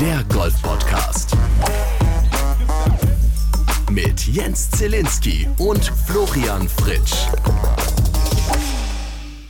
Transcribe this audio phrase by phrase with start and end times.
[0.00, 1.36] der Golf-Podcast.
[3.90, 7.26] Mit Jens Zielinski und Florian Fritsch.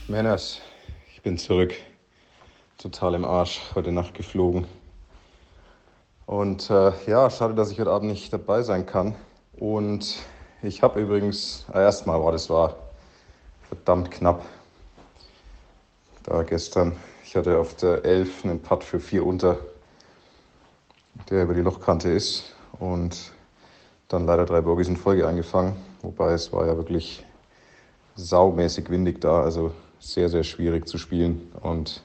[0.09, 0.61] Männers,
[1.15, 1.73] ich bin zurück.
[2.79, 4.67] Total im Arsch, heute Nacht geflogen.
[6.27, 9.15] Und äh, ja, schade, dass ich heute Abend nicht dabei sein kann.
[9.53, 10.17] Und
[10.63, 12.75] ich habe übrigens, äh, erstmal war das war
[13.69, 14.45] verdammt knapp.
[16.25, 19.57] Da gestern, ich hatte auf der 11 einen Putt für 4 unter,
[21.29, 22.55] der über die Lochkante ist.
[22.79, 23.33] Und
[24.09, 25.77] dann leider drei Bogies in Folge eingefangen.
[26.03, 27.25] Wobei es war ja wirklich
[28.17, 31.53] saumäßig windig da, also sehr, sehr schwierig zu spielen.
[31.61, 32.03] Und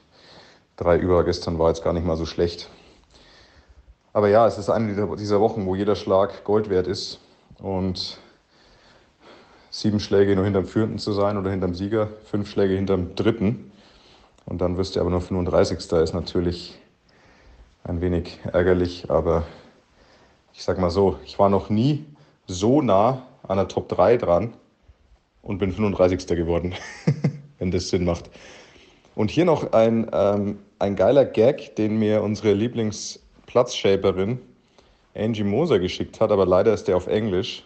[0.76, 2.68] drei über gestern war jetzt gar nicht mal so schlecht.
[4.12, 7.20] Aber ja, es ist eine dieser Wochen, wo jeder Schlag Gold wert ist.
[7.58, 8.18] Und
[9.70, 13.72] sieben Schläge nur hinterm Führenden zu sein oder hinterm Sieger, fünf Schläge hinterm Dritten.
[14.46, 15.78] Und dann wirst du aber nur 35.
[15.92, 16.78] ist natürlich
[17.86, 19.44] ein wenig ärgerlich, aber
[20.52, 22.04] ich sag mal so, ich war noch nie
[22.46, 24.52] so nah an der Top 3 dran
[25.42, 26.26] und bin 35.
[26.28, 26.74] geworden,
[27.58, 28.30] wenn das Sinn macht.
[29.14, 34.40] Und hier noch ein, ähm, ein geiler Gag, den mir unsere Lieblingsplatzshaperin
[35.14, 37.64] Angie Moser geschickt hat, aber leider ist der auf Englisch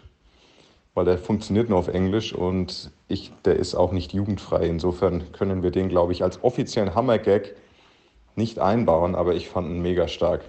[0.94, 4.66] weil der funktioniert nur auf Englisch und ich, der ist auch nicht jugendfrei.
[4.66, 7.54] Insofern können wir den, glaube ich, als offiziellen Hammer-Gag
[8.40, 10.42] nicht einbauen, aber ich fand ihn mega stark.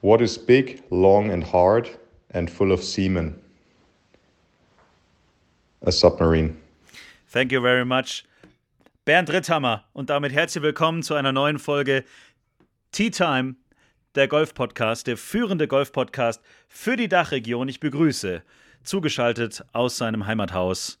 [0.00, 1.98] What is big, long and hard
[2.32, 3.38] and full of seamen?
[5.82, 6.56] A submarine.
[7.32, 8.24] Thank you very much.
[9.04, 12.04] Bernd Ritthammer und damit herzlich willkommen zu einer neuen Folge
[12.92, 13.56] Tea Time,
[14.14, 17.68] der Golf-Podcast, der führende Golf-Podcast für die Dachregion.
[17.68, 18.42] Ich begrüße
[18.82, 20.98] zugeschaltet aus seinem Heimathaus.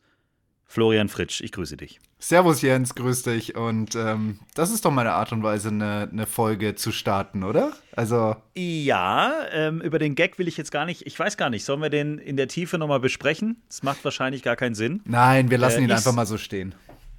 [0.66, 1.98] Florian Fritsch, ich grüße dich.
[2.22, 3.56] Servus Jens, grüß dich.
[3.56, 7.72] Und ähm, das ist doch meine Art und Weise, eine, eine Folge zu starten, oder?
[7.96, 8.36] Also.
[8.54, 11.80] Ja, ähm, über den Gag will ich jetzt gar nicht, ich weiß gar nicht, sollen
[11.80, 13.62] wir den in der Tiefe nochmal besprechen?
[13.68, 15.00] Das macht wahrscheinlich gar keinen Sinn.
[15.06, 16.74] Nein, wir lassen äh, ihn einfach mal so stehen.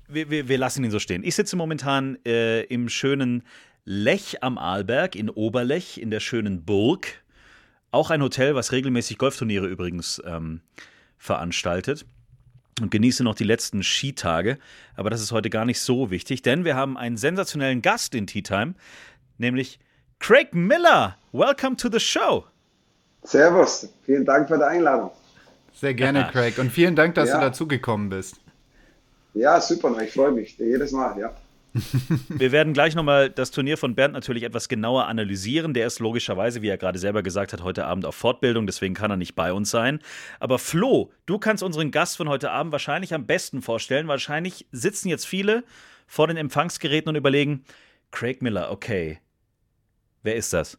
[0.07, 1.23] Wir, wir, wir, lassen ihn so stehen.
[1.23, 3.43] Ich sitze momentan äh, im schönen
[3.85, 7.07] Lech am Arlberg in Oberlech in der schönen Burg
[7.89, 10.61] auch ein Hotel, was regelmäßig Golfturniere übrigens ähm,
[11.17, 12.05] veranstaltet.
[12.79, 14.57] Und genieße noch die letzten Skitage.
[14.95, 18.27] Aber das ist heute gar nicht so wichtig, denn wir haben einen sensationellen Gast in
[18.27, 18.75] Tea Time,
[19.37, 19.79] nämlich
[20.19, 21.17] Craig Miller.
[21.31, 22.45] Welcome to the show.
[23.23, 25.11] Servus, vielen Dank für die Einladung.
[25.73, 26.57] Sehr gerne, Craig.
[26.57, 27.35] Und vielen Dank, dass ja.
[27.35, 28.39] du dazugekommen bist.
[29.33, 31.33] Ja, super, ich freue mich jedes Mal, ja.
[32.29, 35.73] Wir werden gleich nochmal das Turnier von Bernd natürlich etwas genauer analysieren.
[35.73, 39.11] Der ist logischerweise, wie er gerade selber gesagt hat, heute Abend auf Fortbildung, deswegen kann
[39.11, 39.99] er nicht bei uns sein.
[40.39, 44.07] Aber Flo, du kannst unseren Gast von heute Abend wahrscheinlich am besten vorstellen.
[44.07, 45.63] Wahrscheinlich sitzen jetzt viele
[46.07, 47.63] vor den Empfangsgeräten und überlegen,
[48.11, 49.19] Craig Miller, okay.
[50.23, 50.77] Wer ist das?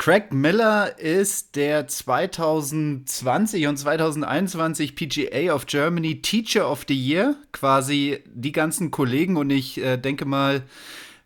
[0.00, 7.36] Craig Miller ist der 2020 und 2021 PGA of Germany Teacher of the Year.
[7.52, 10.62] Quasi die ganzen Kollegen und ich äh, denke mal,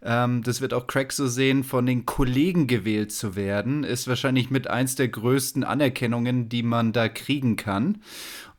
[0.03, 4.51] ähm, das wird auch Craig so sehen, von den Kollegen gewählt zu werden, ist wahrscheinlich
[4.51, 8.03] mit eins der größten Anerkennungen, die man da kriegen kann.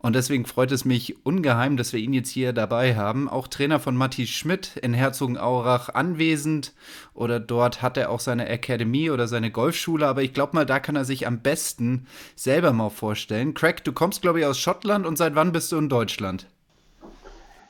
[0.06, 3.28] Und deswegen freut es mich ungeheim, dass wir ihn jetzt hier dabei haben.
[3.28, 6.74] Auch Trainer von Matti Schmidt in Herzogenaurach anwesend.
[7.16, 10.06] Oder dort hat er auch seine Akademie oder seine Golfschule.
[10.06, 12.06] Aber ich glaube mal, da kann er sich am besten
[12.36, 13.56] selber mal vorstellen.
[13.56, 15.08] Craig, du kommst, glaube ich, aus Schottland.
[15.08, 16.46] Und seit wann bist du in Deutschland?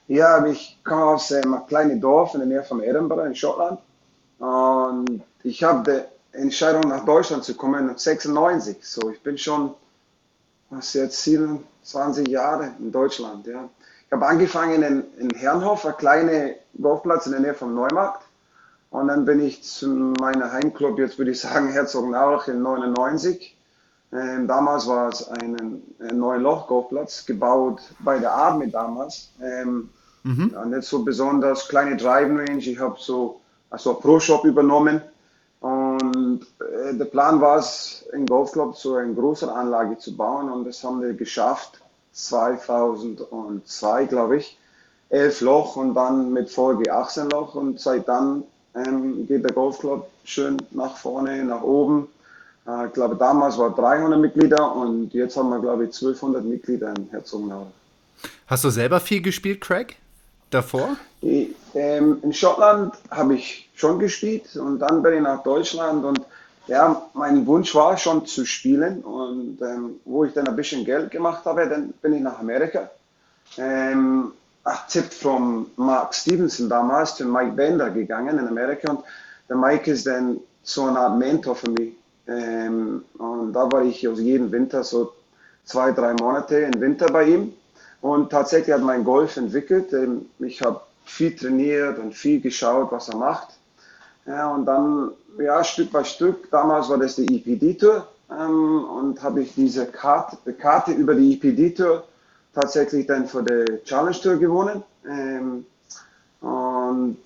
[0.10, 3.80] Ja, ich komme aus einem kleinen Dorf in der Nähe von Edinburgh in Schottland.
[4.40, 8.76] Und ich habe die Entscheidung, nach Deutschland zu kommen, 96.
[8.82, 9.74] So, ich bin schon,
[10.76, 13.48] was jetzt, 7, 20 Jahre in Deutschland.
[13.48, 13.70] Ja.
[14.06, 18.24] Ich habe angefangen in, in Herrenhof, ein kleiner Golfplatz in der Nähe vom Neumarkt.
[18.92, 23.58] Und dann bin ich zu meinem Heimclub, jetzt würde ich sagen Herzogenaurach in 99.
[24.14, 29.32] Ähm, damals war es ein, ein neuer Loch-Golfplatz, gebaut bei der Army damals.
[29.42, 29.90] Ähm,
[30.24, 30.52] mhm.
[30.54, 32.60] ja, nicht so besonders, kleine Driving Range.
[32.60, 35.02] Ich habe so also Pro-Shop übernommen.
[36.86, 40.84] Äh, der Plan war es, einen Golfclub zu einer größeren Anlage zu bauen und das
[40.84, 41.82] haben wir geschafft.
[42.14, 44.58] 2002, glaube ich.
[45.10, 48.44] Elf Loch und dann mit Folge 18 Loch und seit dann
[48.74, 52.08] ähm, geht der Golfclub schön nach vorne, nach oben.
[52.68, 56.94] Äh, ich glaube, damals war 300 Mitglieder und jetzt haben wir, glaube ich, 1200 Mitglieder
[56.96, 57.68] in Herzogenaurach.
[58.48, 59.98] Hast du selber viel gespielt, Craig?
[60.50, 60.96] Davor?
[61.22, 66.22] Ich, ähm, in Schottland habe ich schon gespielt und dann bin ich nach Deutschland und
[66.68, 71.12] ja, mein Wunsch war schon zu spielen und ähm, wo ich dann ein bisschen Geld
[71.12, 72.90] gemacht habe, dann bin ich nach Amerika.
[73.58, 74.32] Ähm,
[74.64, 79.04] ach, Tipp von Mark Stevenson damals zu Mike Bender gegangen in Amerika und
[79.48, 81.94] der Mike ist dann so eine Art Mentor für mich.
[82.28, 85.14] Ähm, und da war ich also jeden Winter so
[85.64, 87.54] zwei, drei Monate im Winter bei ihm.
[88.02, 89.94] Und tatsächlich hat mein Golf entwickelt.
[89.94, 93.50] Ähm, ich habe viel trainiert und viel geschaut, was er macht.
[94.26, 99.44] Ja, und dann, ja, Stück bei Stück, damals war das die EPD-Tour ähm, und habe
[99.44, 102.04] ich diese Karte, Karte über die EPD-Tour
[102.54, 104.84] tatsächlich dann für die Challenge Tour gewonnen.
[105.08, 105.66] Ähm,
[106.42, 107.18] und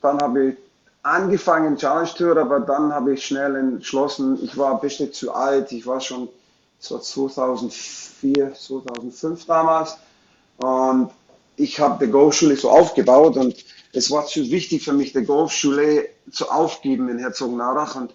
[0.00, 0.56] dann habe ich
[1.02, 5.72] angefangen Challenge Tour, aber dann habe ich schnell entschlossen, ich war ein bisschen zu alt,
[5.72, 6.28] ich war schon
[6.78, 9.96] so 2004, 2005 damals
[10.58, 11.10] und
[11.56, 13.56] ich habe die Golfschule so aufgebaut und
[13.94, 18.14] es war zu wichtig für mich, die Golfschule zu aufgeben in Herzogenaurach und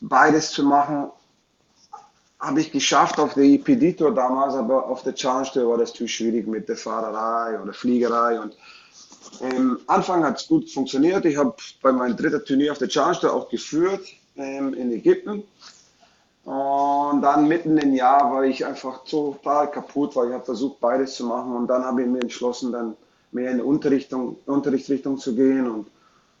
[0.00, 1.10] beides zu machen,
[2.38, 6.06] habe ich geschafft auf der EPD-Tour damals, aber auf der Challenge Tour war das zu
[6.06, 8.54] schwierig mit der Fahrerei oder Fliegerei und
[9.40, 11.24] ähm, Anfang hat es gut funktioniert.
[11.24, 14.06] Ich habe bei meinem dritten Turnier auf der Challenge auch geführt
[14.36, 15.42] ähm, in Ägypten.
[16.44, 21.14] Und dann mitten im Jahr war ich einfach total kaputt, weil ich habe versucht, beides
[21.14, 21.56] zu machen.
[21.56, 22.96] Und dann habe ich mir entschlossen, dann
[23.34, 25.68] mehr in Unterrichtung, Unterrichtsrichtung zu gehen.
[25.70, 25.86] Und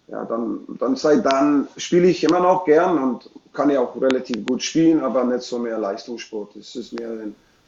[0.08, 4.44] ja, dann, dann seit dann spiele ich immer noch gern und kann ja auch relativ
[4.46, 6.56] gut spielen, aber nicht so mehr Leistungssport.
[6.56, 7.10] Es ist mehr,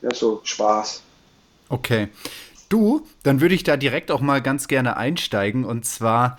[0.01, 1.03] mehr so Spaß.
[1.69, 2.09] Okay.
[2.69, 5.65] Du, dann würde ich da direkt auch mal ganz gerne einsteigen.
[5.65, 6.39] Und zwar,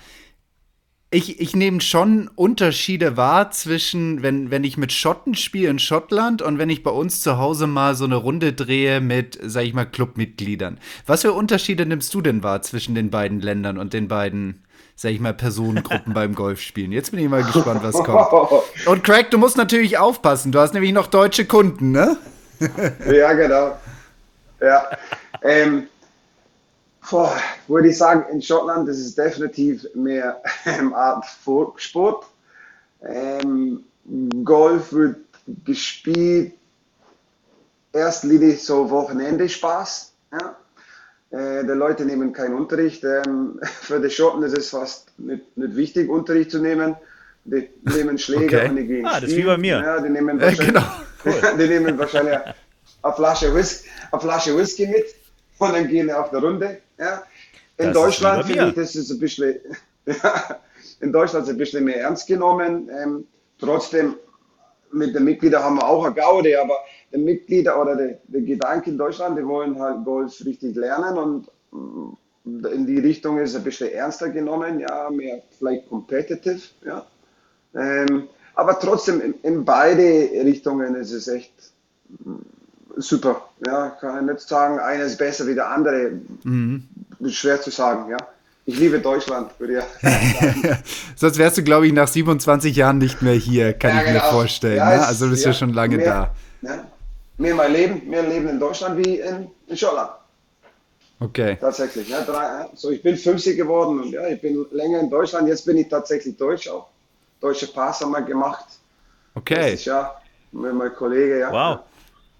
[1.10, 6.42] ich, ich nehme schon Unterschiede wahr zwischen, wenn, wenn ich mit Schotten spiele in Schottland
[6.42, 9.74] und wenn ich bei uns zu Hause mal so eine Runde drehe mit, sag ich
[9.74, 10.80] mal, Clubmitgliedern.
[11.06, 14.66] Was für Unterschiede nimmst du denn wahr zwischen den beiden Ländern und den beiden,
[14.98, 16.92] sag ich mal, Personengruppen beim Golfspielen?
[16.92, 18.28] Jetzt bin ich mal gespannt, was kommt.
[18.86, 20.52] Und Craig, du musst natürlich aufpassen.
[20.52, 22.18] Du hast nämlich noch deutsche Kunden, ne?
[23.10, 23.78] ja, genau.
[24.60, 24.84] Ja.
[25.44, 25.88] Ähm,
[27.10, 27.38] Boah,
[27.68, 31.26] würde ich sagen, in Schottland das ist definitiv mehr eine Art
[31.78, 32.26] Sport.
[33.02, 33.84] Ähm,
[34.44, 35.18] Golf wird
[35.64, 36.54] gespielt,
[37.94, 40.14] erst erstlich so Wochenende Spaß.
[40.32, 40.58] Ja?
[41.32, 43.04] Äh, die Leute nehmen keinen Unterricht.
[43.04, 46.96] Ähm, für die Schotten ist es fast nicht, nicht wichtig, Unterricht zu nehmen.
[47.46, 48.70] Die nehmen Schläger okay.
[48.70, 49.80] und die gehen Ah, das ist wie bei mir.
[49.80, 51.56] Ja, die nehmen wahrscheinlich, genau.
[51.58, 52.38] die nehmen wahrscheinlich
[53.02, 55.06] eine Flasche, Whisky, eine Flasche Whisky mit
[55.58, 56.82] und dann gehen wir auf der Runde.
[56.98, 57.24] Ja.
[57.78, 59.60] In Das Deutschland finde ich, das ist ein bisschen,
[61.00, 62.90] in Deutschland ist es ein bisschen mehr ernst genommen.
[62.90, 63.26] Ähm,
[63.60, 64.16] trotzdem,
[64.92, 66.76] mit den Mitgliedern haben wir auch eine Gaude, aber
[67.14, 71.52] die Mitglieder oder die, die Gedanken in Deutschland, die wollen halt Golf richtig lernen und
[71.72, 77.06] mm, in die Richtung ist es ein bisschen ernster genommen, ja, mehr vielleicht competitive, ja.
[77.76, 81.54] Ähm, aber trotzdem, in, in beide Richtungen ist es echt
[82.98, 83.50] super.
[83.66, 86.12] Ja, kann ich nicht sagen, einer ist besser wie der andere.
[87.20, 88.18] Ist schwer zu sagen, ja.
[88.66, 90.78] Ich liebe Deutschland, würde ich sagen.
[91.16, 94.14] Sonst wärst du, glaube ich, nach 27 Jahren nicht mehr hier, kann Ja, ich mir
[94.20, 94.32] genau.
[94.32, 94.76] vorstellen.
[94.76, 95.08] Ja, ne?
[95.08, 96.70] Also du bist ja, ja, schon lange mehr, da.
[96.70, 96.84] Ja.
[97.38, 100.10] Mehr mein Leben, mehr Leben in Deutschland wie in, in Schottland.
[101.20, 101.58] Okay.
[101.60, 102.10] Tatsächlich.
[102.10, 102.68] Ja, drei.
[102.76, 105.48] So, ich bin 50 geworden und ja, ich bin länger in Deutschland.
[105.48, 106.90] Jetzt bin ich tatsächlich Deutsch auch.
[107.40, 108.66] Deutsche Pass haben wir gemacht.
[109.34, 109.56] Okay.
[109.56, 110.22] Letztes Jahr
[110.52, 111.52] mit meinem Kollege, ja.
[111.52, 111.80] Wow.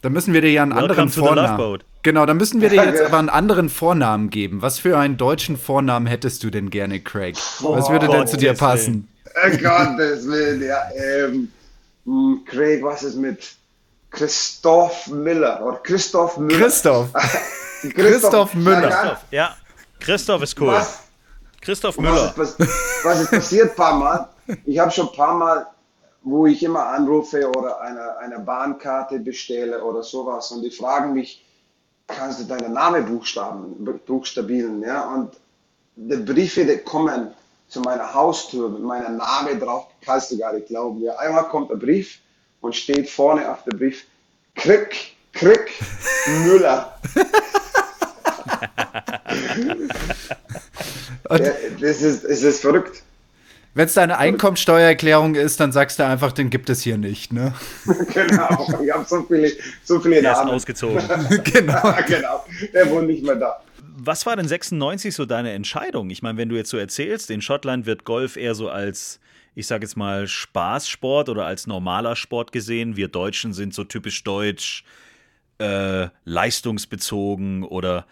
[0.02, 1.80] Dann müssen wir dir ja einen Welcome anderen Vornamen.
[2.04, 4.62] Genau, dann müssen wir dir jetzt aber einen anderen Vornamen geben.
[4.62, 7.36] Was für einen deutschen Vornamen hättest du denn gerne, Craig?
[7.62, 9.08] Was würde denn zu dir passen?
[9.26, 10.78] Oh Gottes Willen, ja.
[10.96, 11.52] Ähm,
[12.06, 13.56] hm, Craig, was ist mit
[14.10, 16.58] Christoph Miller oder Christoph Müller?
[16.58, 17.10] Christoph.
[17.82, 18.90] Christoph, Christoph Müller.
[18.90, 19.58] Ja, ja.
[20.00, 20.70] Christoph ist cool.
[20.70, 21.00] Was,
[21.62, 22.26] Christoph was, Müller.
[22.28, 22.68] ist, pass-
[23.04, 24.30] was ist passiert ein paar Mal?
[24.66, 25.68] Ich habe schon ein paar Mal,
[26.30, 31.46] wo ich immer anrufe oder eine, eine Bahnkarte bestelle oder sowas und die fragen mich,
[32.06, 34.82] kannst du deinen Namen buchstaben, buchstabieren?
[34.82, 35.14] Ja?
[35.14, 35.32] Und
[35.96, 37.34] die Briefe, die kommen
[37.70, 41.02] zu meiner Haustür mit meinem Namen drauf, kannst du gar nicht glauben.
[41.02, 41.16] Ja?
[41.16, 42.20] Einmal kommt ein Brief
[42.60, 44.06] und steht vorne auf dem Brief
[44.56, 45.72] Krick, Krick,
[46.44, 47.00] Müller.
[51.30, 51.38] Ja,
[51.80, 53.04] das, ist, das ist verrückt.
[53.78, 57.54] Wenn es deine Einkommensteuererklärung ist, dann sagst du einfach, den gibt es hier nicht, ne?
[58.14, 59.52] Genau, ich habe so viele,
[59.84, 60.52] so viele Der ist Namen.
[60.52, 60.98] ausgezogen.
[61.44, 61.94] genau.
[62.08, 62.44] Genau,
[62.74, 63.62] der wohnt nicht mehr da.
[64.00, 66.10] Was war denn 96 so deine Entscheidung?
[66.10, 69.20] Ich meine, wenn du jetzt so erzählst, in Schottland wird Golf eher so als,
[69.54, 72.96] ich sage jetzt mal, Spaßsport oder als normaler Sport gesehen.
[72.98, 74.86] Wir Deutschen sind so typisch deutsch,
[75.60, 78.08] äh, leistungsbezogen oder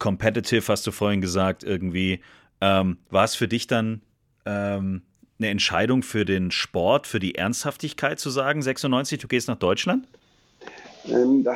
[0.00, 2.20] competitive, hast du vorhin gesagt, irgendwie.
[2.60, 4.00] Ähm, war es für dich dann
[4.46, 5.02] ähm,
[5.38, 10.06] eine Entscheidung für den Sport, für die Ernsthaftigkeit zu sagen, 96, du gehst nach Deutschland?
[11.06, 11.46] Ähm,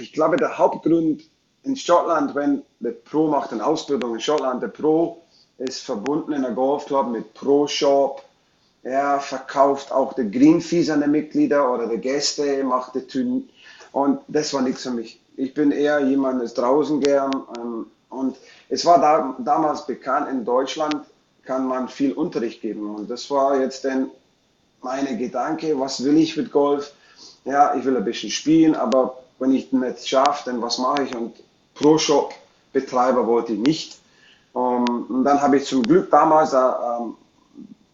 [0.00, 1.22] ich glaube, der Hauptgrund
[1.62, 5.22] in Schottland, wenn der Pro macht eine Ausbildung in Schottland, der Pro
[5.58, 8.24] ist verbunden in einem Golfclub mit Pro Shop.
[8.82, 13.48] er verkauft auch die Greenfees an die Mitglieder oder die Gäste, macht die Tüten.
[13.92, 15.20] Und das war nichts für mich.
[15.36, 17.32] Ich bin eher jemand, der ist draußen gern.
[17.56, 18.36] Ähm, und
[18.68, 21.04] es war da, damals bekannt, in Deutschland
[21.48, 22.94] kann man viel Unterricht geben.
[22.94, 24.10] Und das war jetzt dann
[24.82, 26.92] meine Gedanke, was will ich mit Golf?
[27.46, 31.16] Ja, ich will ein bisschen spielen, aber wenn ich nicht schaffe, dann was mache ich?
[31.16, 31.34] Und
[31.74, 33.98] Pro-Shop-Betreiber wollte ich nicht.
[34.54, 37.06] Ähm, und dann habe ich zum Glück damals, äh, äh,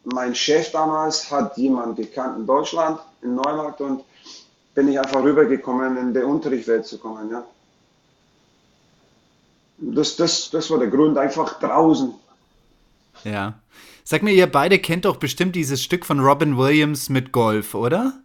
[0.02, 4.02] mein Chef damals hat jemanden gekannt in Deutschland, in Neumarkt, und
[4.74, 7.30] bin ich einfach rübergekommen, in die Unterrichtswelt zu kommen.
[7.30, 7.44] Ja.
[9.78, 12.14] Das, das, das war der Grund, einfach draußen.
[13.24, 13.60] Ja.
[14.04, 18.20] Sag mir, ihr beide kennt doch bestimmt dieses Stück von Robin Williams mit Golf, oder?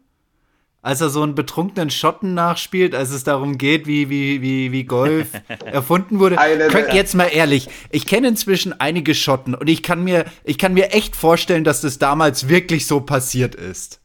[0.81, 4.83] Als er so einen betrunkenen Schotten nachspielt, als es darum geht, wie, wie, wie, wie
[4.85, 5.27] Golf
[5.65, 6.37] erfunden wurde.
[6.69, 10.73] Könnt jetzt mal ehrlich, ich kenne inzwischen einige Schotten und ich kann mir, ich kann
[10.73, 13.99] mir echt vorstellen, dass das damals wirklich so passiert ist.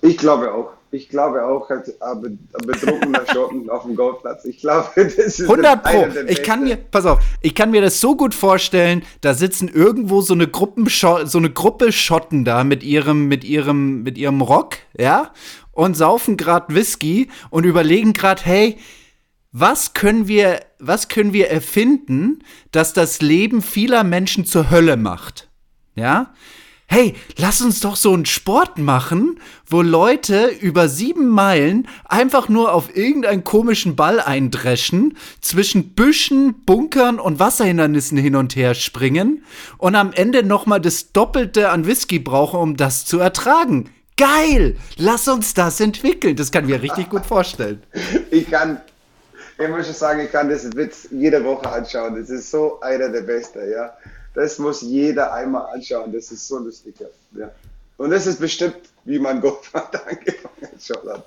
[0.00, 0.72] Ich glaube auch.
[0.94, 4.44] Ich glaube auch, ein betrunkener Schotten auf dem Golfplatz.
[4.44, 6.06] Ich glaube, das ist 100 Pro.
[6.28, 10.20] Ich kann mir, pass auf, ich kann mir das so gut vorstellen, da sitzen irgendwo
[10.20, 14.76] so eine, Gruppen, so eine Gruppe Schotten da mit ihrem, mit ihrem, mit ihrem Rock,
[14.98, 15.32] ja,
[15.72, 18.76] und saufen gerade Whisky und überlegen gerade, hey,
[19.50, 25.48] was können wir, was können wir erfinden, dass das Leben vieler Menschen zur Hölle macht?
[25.94, 26.34] Ja?
[26.92, 32.74] Hey, lass uns doch so einen Sport machen, wo Leute über sieben Meilen einfach nur
[32.74, 39.42] auf irgendeinen komischen Ball eindreschen, zwischen Büschen, Bunkern und Wasserhindernissen hin und her springen
[39.78, 43.88] und am Ende nochmal das Doppelte an Whisky brauchen, um das zu ertragen.
[44.18, 44.76] Geil!
[44.98, 46.36] Lass uns das entwickeln.
[46.36, 47.82] Das kann ich mir richtig gut vorstellen.
[48.30, 48.82] Ich kann,
[49.58, 52.16] ich muss schon sagen, ich kann das Witz jede Woche anschauen.
[52.16, 53.94] Das ist so einer der Besten, ja
[54.34, 56.12] das muss jeder einmal anschauen.
[56.12, 56.94] Das ist so lustig.
[57.32, 57.50] Ja.
[57.96, 60.68] Und das ist bestimmt, wie man Golfband angefangen
[61.06, 61.24] hat.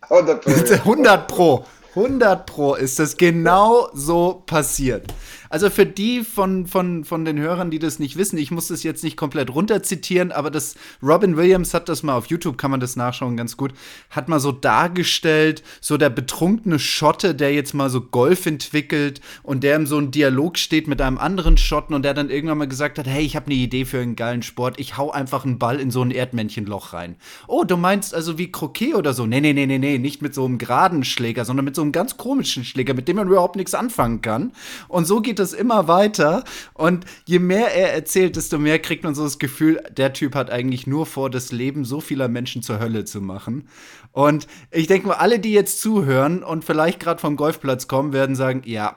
[0.00, 0.50] 100 Pro.
[0.72, 1.64] 100 Pro.
[1.94, 5.12] 100 Pro ist das genau so passiert.
[5.50, 8.82] Also für die von, von, von den Hörern, die das nicht wissen, ich muss das
[8.82, 12.80] jetzt nicht komplett runterzitieren, aber das Robin Williams hat das mal auf YouTube, kann man
[12.80, 13.72] das nachschauen, ganz gut,
[14.10, 19.64] hat mal so dargestellt, so der betrunkene Schotte, der jetzt mal so Golf entwickelt und
[19.64, 22.68] der in so einem Dialog steht mit einem anderen Schotten und der dann irgendwann mal
[22.68, 25.58] gesagt hat, hey, ich habe eine Idee für einen geilen Sport, ich hau einfach einen
[25.58, 27.16] Ball in so ein Erdmännchenloch rein.
[27.46, 29.26] Oh, du meinst also wie Croquet oder so?
[29.26, 31.92] Nee, nee, nee, nee, nee, nicht mit so einem geraden Schläger, sondern mit so einem
[31.92, 34.52] ganz komischen Schläger, mit dem man überhaupt nichts anfangen kann.
[34.88, 36.44] Und so geht es immer weiter.
[36.74, 40.50] Und je mehr er erzählt, desto mehr kriegt man so das Gefühl, der Typ hat
[40.50, 43.68] eigentlich nur vor, das Leben so vieler Menschen zur Hölle zu machen.
[44.12, 48.36] Und ich denke mal, alle, die jetzt zuhören und vielleicht gerade vom Golfplatz kommen, werden
[48.36, 48.96] sagen, ja,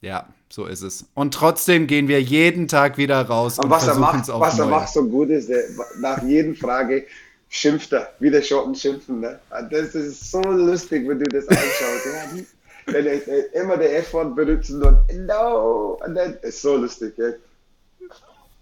[0.00, 1.06] ja, so ist es.
[1.14, 4.58] Und trotzdem gehen wir jeden Tag wieder raus und, und was versuchen es auch Was
[4.58, 5.64] er macht so gut ist, der,
[6.00, 7.06] nach jeder Frage
[7.48, 9.20] schimpft er, wie der Schotten schimpfen.
[9.20, 9.38] Ne?
[9.70, 12.46] Das ist so lustig, wenn du das anschaust.
[12.90, 17.14] Wenn er immer der F-Wort benutzen und no, und dann ist so lustig.
[17.16, 17.32] Ja.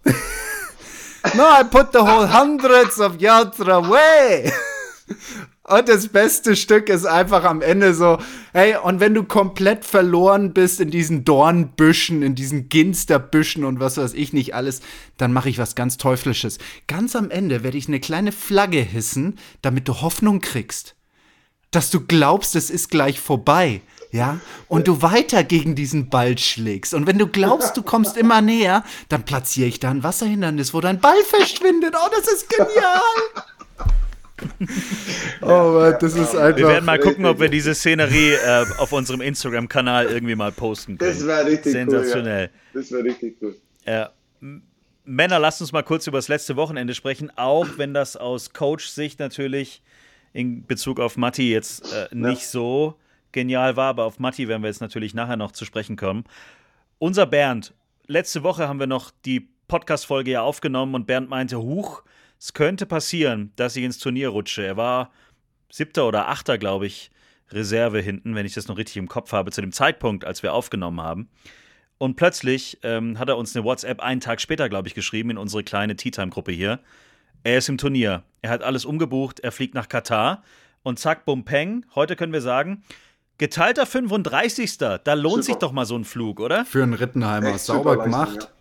[1.34, 4.52] no, I put the whole hundreds of yards away.
[5.68, 8.18] Und das beste Stück ist einfach am Ende so,
[8.52, 13.96] hey, und wenn du komplett verloren bist in diesen Dornbüschen, in diesen Ginsterbüschen und was
[13.96, 14.80] weiß ich nicht alles,
[15.16, 16.58] dann mache ich was ganz Teuflisches.
[16.86, 20.94] Ganz am Ende werde ich eine kleine Flagge hissen, damit du Hoffnung kriegst.
[21.72, 23.80] Dass du glaubst, es ist gleich vorbei.
[24.16, 26.94] Ja, und du weiter gegen diesen Ball schlägst.
[26.94, 30.80] Und wenn du glaubst, du kommst immer näher, dann platziere ich da ein Wasserhindernis, wo
[30.80, 31.94] dein Ball verschwindet.
[31.94, 33.00] Oh, das ist genial!
[35.42, 36.56] oh Mann, das ist einfach.
[36.56, 40.96] Wir werden mal gucken, ob wir diese Szenerie äh, auf unserem Instagram-Kanal irgendwie mal posten
[40.96, 41.10] können.
[41.10, 42.50] Das wäre richtig Sensationell.
[42.50, 42.60] cool.
[42.74, 42.80] Ja.
[42.80, 43.56] Das wäre richtig cool.
[43.84, 44.06] Äh,
[45.04, 49.20] Männer, lasst uns mal kurz über das letzte Wochenende sprechen, auch wenn das aus Coach-Sicht
[49.20, 49.82] natürlich
[50.32, 52.48] in Bezug auf Matti jetzt äh, nicht ja.
[52.48, 52.94] so
[53.36, 56.24] genial war, aber auf Matti werden wir jetzt natürlich nachher noch zu sprechen kommen.
[56.98, 57.74] Unser Bernd,
[58.06, 62.02] letzte Woche haben wir noch die Podcast-Folge ja aufgenommen und Bernd meinte, huch,
[62.40, 64.64] es könnte passieren, dass ich ins Turnier rutsche.
[64.64, 65.10] Er war
[65.70, 67.10] siebter oder achter, glaube ich,
[67.50, 70.54] Reserve hinten, wenn ich das noch richtig im Kopf habe, zu dem Zeitpunkt, als wir
[70.54, 71.28] aufgenommen haben.
[71.98, 75.38] Und plötzlich ähm, hat er uns eine WhatsApp einen Tag später, glaube ich, geschrieben in
[75.38, 76.80] unsere kleine Tea Time Gruppe hier.
[77.44, 78.22] Er ist im Turnier.
[78.42, 79.40] Er hat alles umgebucht.
[79.40, 80.42] Er fliegt nach Katar.
[80.82, 81.84] Und zack, bum, peng.
[81.94, 82.82] Heute können wir sagen,
[83.38, 84.78] geteilter 35.
[84.78, 85.42] Da lohnt Super.
[85.42, 86.64] sich doch mal so ein Flug, oder?
[86.64, 87.48] Für einen Rittenheimer.
[87.48, 88.52] Echt Sauber gemacht.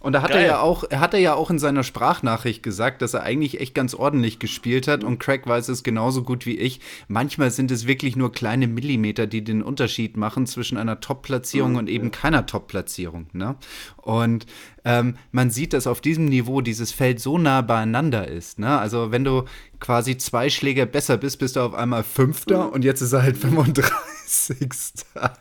[0.00, 0.40] Und da hat Geil.
[0.40, 3.74] er ja auch, hat er ja auch in seiner Sprachnachricht gesagt, dass er eigentlich echt
[3.74, 6.80] ganz ordentlich gespielt hat und Craig weiß es genauso gut wie ich.
[7.06, 11.78] Manchmal sind es wirklich nur kleine Millimeter, die den Unterschied machen zwischen einer Top-Platzierung mhm.
[11.78, 13.26] und eben keiner Top-Platzierung.
[13.34, 13.56] Ne?
[13.98, 14.46] Und
[14.86, 18.58] ähm, man sieht, dass auf diesem Niveau dieses Feld so nah beieinander ist.
[18.58, 18.78] Ne?
[18.78, 19.44] Also wenn du
[19.80, 22.70] quasi zwei Schläger besser bist, bist du auf einmal Fünfter mhm.
[22.70, 24.56] und jetzt ist er halt 35.
[25.14, 25.32] ja,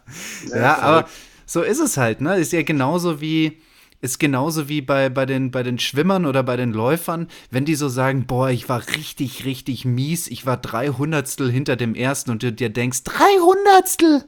[0.53, 1.07] ja aber
[1.45, 2.19] so ist es halt.
[2.19, 2.35] Ne?
[2.35, 3.57] Ist ja genauso wie
[4.01, 7.75] ist genauso wie bei, bei, den, bei den Schwimmern oder bei den Läufern, wenn die
[7.75, 12.31] so sagen, boah, ich war richtig, richtig mies, ich war drei Hundertstel hinter dem ersten
[12.31, 14.23] und du dir denkst, drei Hundertstel!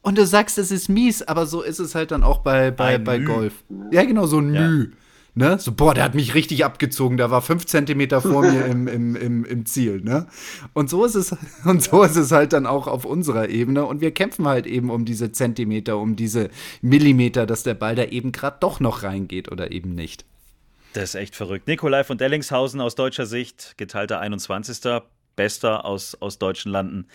[0.00, 2.98] Und du sagst, es ist mies, aber so ist es halt dann auch bei, bei,
[2.98, 3.62] bei Golf.
[3.92, 4.68] Ja, genau, so ein ja.
[4.68, 4.90] Müh.
[5.34, 5.58] Ne?
[5.58, 9.16] So, boah, der hat mich richtig abgezogen, der war fünf Zentimeter vor mir im, im,
[9.16, 10.02] im, im Ziel.
[10.02, 10.26] Ne?
[10.74, 11.34] Und, so ist es,
[11.64, 13.86] und so ist es halt dann auch auf unserer Ebene.
[13.86, 16.50] Und wir kämpfen halt eben um diese Zentimeter, um diese
[16.82, 20.26] Millimeter, dass der Ball da eben gerade doch noch reingeht oder eben nicht.
[20.92, 21.66] Das ist echt verrückt.
[21.66, 25.02] Nikolai von Dellingshausen aus deutscher Sicht, geteilter 21.
[25.34, 27.06] Bester aus, aus deutschen Landen.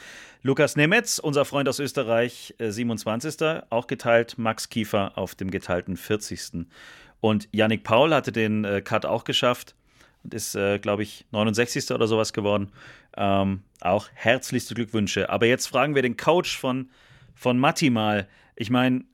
[0.42, 3.42] Lukas Nemetz, unser Freund aus Österreich, 27.
[3.42, 4.40] Äh, auch geteilt.
[4.40, 6.66] Max Kiefer auf dem geteilten 40.
[7.20, 9.76] Und Yannick Paul hatte den äh, Cut auch geschafft
[10.24, 11.92] und ist, äh, glaube ich, 69.
[11.92, 12.72] oder sowas geworden.
[13.16, 15.30] Ähm, auch herzlichste Glückwünsche.
[15.30, 16.90] Aber jetzt fragen wir den Coach von,
[17.34, 18.28] von Matti mal.
[18.56, 19.06] Ich meine,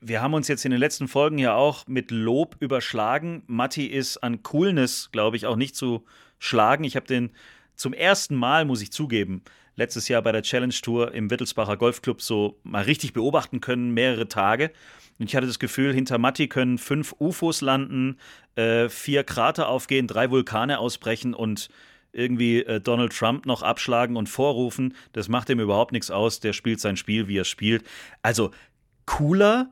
[0.00, 3.42] wir haben uns jetzt in den letzten Folgen ja auch mit Lob überschlagen.
[3.46, 6.04] Matti ist an Coolness, glaube ich, auch nicht zu
[6.38, 6.84] schlagen.
[6.84, 7.30] Ich habe den
[7.74, 9.42] zum ersten Mal, muss ich zugeben,
[9.76, 14.26] letztes Jahr bei der Challenge Tour im Wittelsbacher Golfclub so mal richtig beobachten können, mehrere
[14.28, 14.70] Tage.
[15.18, 18.18] Und ich hatte das Gefühl, hinter Matti können fünf UFOs landen,
[18.56, 21.68] äh, vier Krater aufgehen, drei Vulkane ausbrechen und
[22.12, 24.94] irgendwie äh, Donald Trump noch abschlagen und vorrufen.
[25.12, 26.40] Das macht ihm überhaupt nichts aus.
[26.40, 27.84] Der spielt sein Spiel, wie er spielt.
[28.22, 28.50] Also
[29.04, 29.70] cooler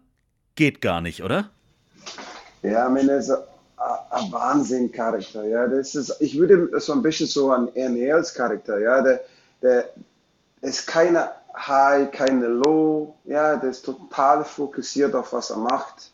[0.54, 1.50] geht gar nicht, oder?
[2.62, 3.36] Ja, ich meine, das ist
[4.10, 5.44] ein Wahnsinn-Charakter.
[5.44, 5.66] Ja,
[6.20, 8.78] ich würde so ein bisschen so an Ernähls Charakter.
[8.78, 9.20] Ja, der,
[9.64, 9.88] der
[10.60, 16.10] ist keiner High, keine Low, ja, der ist total fokussiert auf was er macht.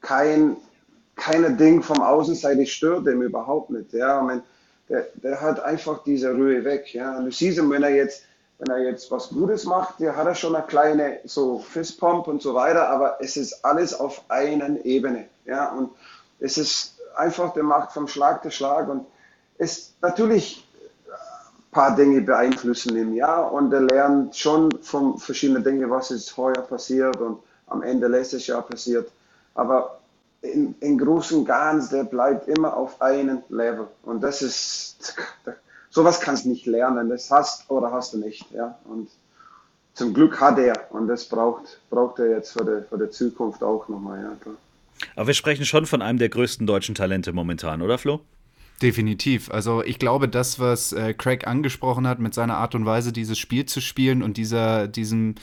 [0.00, 0.56] Kein,
[1.16, 4.22] keine Ding vom Außenseite stört dem überhaupt nicht, ja.
[4.22, 4.42] Man,
[4.88, 7.16] der, der hat einfach diese Ruhe weg, ja.
[7.16, 8.24] Und du siehst ihn, wenn er jetzt,
[8.58, 12.42] wenn er jetzt was Gutes macht, der hat er schon eine kleine so Fistpump und
[12.42, 15.72] so weiter, aber es ist alles auf einer Ebene, ja.
[15.72, 15.90] Und
[16.38, 19.06] es ist einfach, der macht vom Schlag zu Schlag und
[19.58, 20.63] ist natürlich
[21.74, 26.62] paar Dinge beeinflussen im Jahr und er lernt schon von verschiedenen Dingen, was ist heuer
[26.62, 29.10] passiert und am Ende letztes Jahr passiert.
[29.54, 29.98] Aber
[30.40, 33.88] in, in Großen und Ganzen, der bleibt immer auf einem Level.
[34.02, 35.16] Und das ist,
[35.90, 37.08] sowas kannst du nicht lernen.
[37.08, 38.50] Das hast oder hast du nicht.
[38.52, 38.78] Ja?
[38.84, 39.10] Und
[39.94, 43.62] zum Glück hat er und das braucht, braucht er jetzt für die, für die Zukunft
[43.62, 44.22] auch nochmal.
[44.22, 44.52] Ja.
[45.16, 48.20] Aber wir sprechen schon von einem der größten deutschen Talente momentan, oder Flo?
[48.82, 49.50] Definitiv.
[49.50, 53.38] Also ich glaube, das, was äh, Craig angesprochen hat, mit seiner Art und Weise, dieses
[53.38, 55.36] Spiel zu spielen und dieser, diesem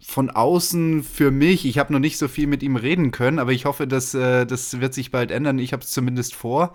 [0.00, 3.50] von außen für mich, ich habe noch nicht so viel mit ihm reden können, aber
[3.50, 5.58] ich hoffe, dass äh, das wird sich bald ändern.
[5.58, 6.72] Ich habe es zumindest vor.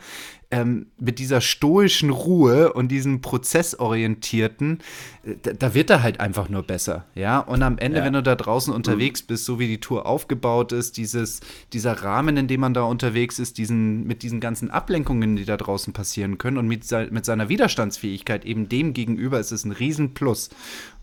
[0.51, 4.79] Ähm, mit dieser stoischen Ruhe und diesem prozessorientierten,
[5.23, 7.39] äh, da, da, wird er halt einfach nur besser, ja.
[7.39, 8.05] Und am Ende, ja.
[8.05, 11.39] wenn du da draußen unterwegs bist, so wie die Tour aufgebaut ist, dieses,
[11.71, 15.57] dieser Rahmen, in dem man da unterwegs ist, diesen, mit diesen ganzen Ablenkungen, die da
[15.57, 20.51] draußen passieren können und mit, mit seiner Widerstandsfähigkeit eben dem gegenüber ist es ein Riesenplus.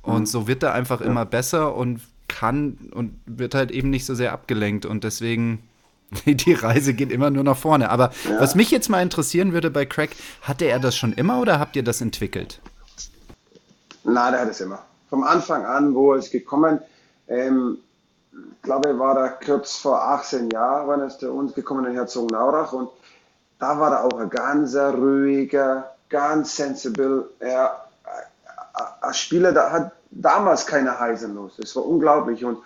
[0.03, 0.27] Und mhm.
[0.27, 1.07] so wird er einfach ja.
[1.07, 4.87] immer besser und kann und wird halt eben nicht so sehr abgelenkt.
[4.87, 5.69] Und deswegen,
[6.27, 7.91] die Reise geht immer nur nach vorne.
[7.91, 8.41] Aber ja.
[8.41, 10.11] was mich jetzt mal interessieren würde bei Craig,
[10.43, 12.61] hatte er das schon immer oder habt ihr das entwickelt?
[14.05, 14.81] Nein, der hat es immer.
[15.09, 16.81] Vom Anfang an, wo es gekommen,
[17.29, 17.79] ähm,
[18.33, 21.95] ich glaube, er war da kurz vor 18 Jahren, wann er zu uns gekommen in
[21.95, 22.89] Herzogenaurach und
[23.59, 27.90] da war er auch ein ganz ruhiger, ganz sensibel, er, ein
[29.13, 31.55] Spieler, der hat damals keine Heisen los.
[31.59, 32.45] Das war unglaublich.
[32.45, 32.59] Und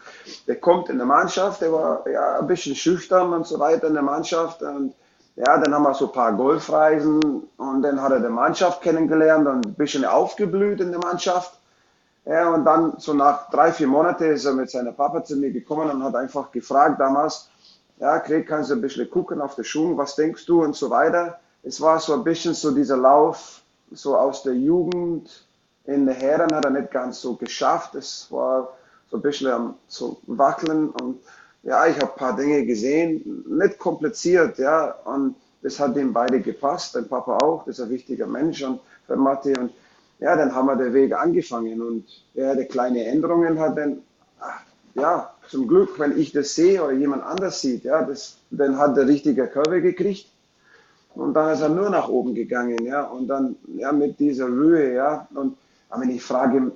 [0.47, 3.95] der kommt in der Mannschaft, der war ja ein bisschen schüchtern und so weiter in
[3.95, 4.63] der Mannschaft.
[4.63, 4.95] Und
[5.37, 7.21] ja, dann haben wir so ein paar Golfreisen
[7.57, 11.59] und dann hat er die Mannschaft kennengelernt und ein bisschen aufgeblüht in der Mannschaft.
[12.25, 15.51] Ja, und dann so nach drei, vier Monaten ist er mit seiner Papa zu mir
[15.51, 17.51] gekommen und hat einfach gefragt damals,
[17.99, 20.89] ja, Craig, kannst du ein bisschen gucken auf der Schuhe, was denkst du und so
[20.89, 21.39] weiter.
[21.63, 25.44] Es war so ein bisschen so dieser Lauf, so aus der Jugend
[25.87, 27.95] in den Herren hat er nicht ganz so geschafft.
[27.95, 28.75] Es war
[29.11, 31.21] so ein bisschen am so wackeln und
[31.63, 36.41] ja, ich habe ein paar Dinge gesehen, nicht kompliziert, ja, und das hat dem beide
[36.41, 39.73] gepasst, dein Papa auch, das ist ein wichtiger Mensch und für Matti und
[40.19, 44.03] ja, dann haben wir den Weg angefangen und ja, die kleine Änderungen hat dann,
[44.95, 48.97] ja, zum Glück, wenn ich das sehe oder jemand anders sieht, ja, das, dann hat
[48.97, 50.27] der richtige Körbe gekriegt.
[51.15, 54.95] Und dann ist er nur nach oben gegangen, ja, und dann, ja, mit dieser Ruhe,
[54.95, 55.57] ja, und,
[55.89, 56.73] aber ich frage,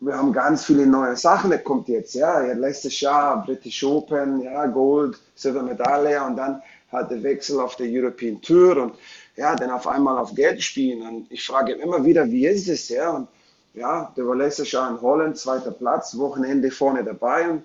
[0.00, 4.66] wir haben ganz viele neue Sachen, das kommt jetzt, ja, letztes Jahr British Open, ja,
[4.66, 8.94] Gold, Silbermedaille und dann hat der Wechsel auf der European Tour und
[9.36, 12.88] ja, dann auf einmal auf Geld spielen und ich frage immer wieder, wie ist es,
[12.88, 13.28] ja, und
[13.74, 17.62] ja, der war letztes Jahr in Holland, zweiter Platz, Wochenende vorne dabei und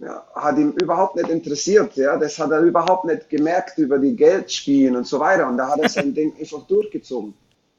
[0.00, 1.96] ja, hat ihm überhaupt nicht interessiert.
[1.96, 5.48] Ja, das hat er überhaupt nicht gemerkt über die Geldspielen und so weiter.
[5.48, 7.34] Und da hat er sein Ding einfach durchgezogen.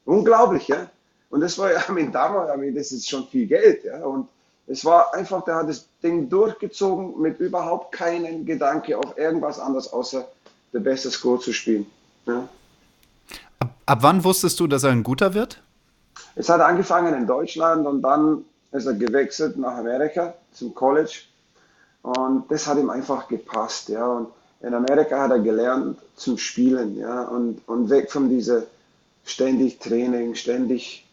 [0.05, 0.89] Unglaublich, ja.
[1.29, 4.03] Und das war ja, I mean, damals, I mean, das ist schon viel Geld, ja.
[4.05, 4.27] Und
[4.67, 9.91] es war einfach, der hat das Ding durchgezogen mit überhaupt keinen Gedanke auf irgendwas anderes,
[9.91, 10.27] außer
[10.73, 11.85] der beste Score zu spielen.
[12.25, 12.47] Ja.
[13.59, 15.61] Ab, ab wann wusstest du, dass er ein guter wird?
[16.35, 21.21] Es hat angefangen in Deutschland und dann ist er gewechselt nach Amerika zum College
[22.01, 24.05] und das hat ihm einfach gepasst, ja.
[24.05, 24.27] Und
[24.61, 28.63] in Amerika hat er gelernt zum Spielen, ja, und, und weg von dieser
[29.23, 31.06] ständig Training, ständig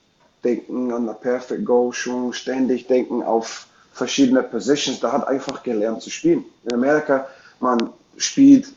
[0.44, 5.00] denken an der Perfect Go Schwung, ständig denken auf verschiedene Positions.
[5.00, 6.44] Da hat einfach gelernt zu spielen.
[6.64, 7.26] In Amerika,
[7.60, 8.68] man spielt,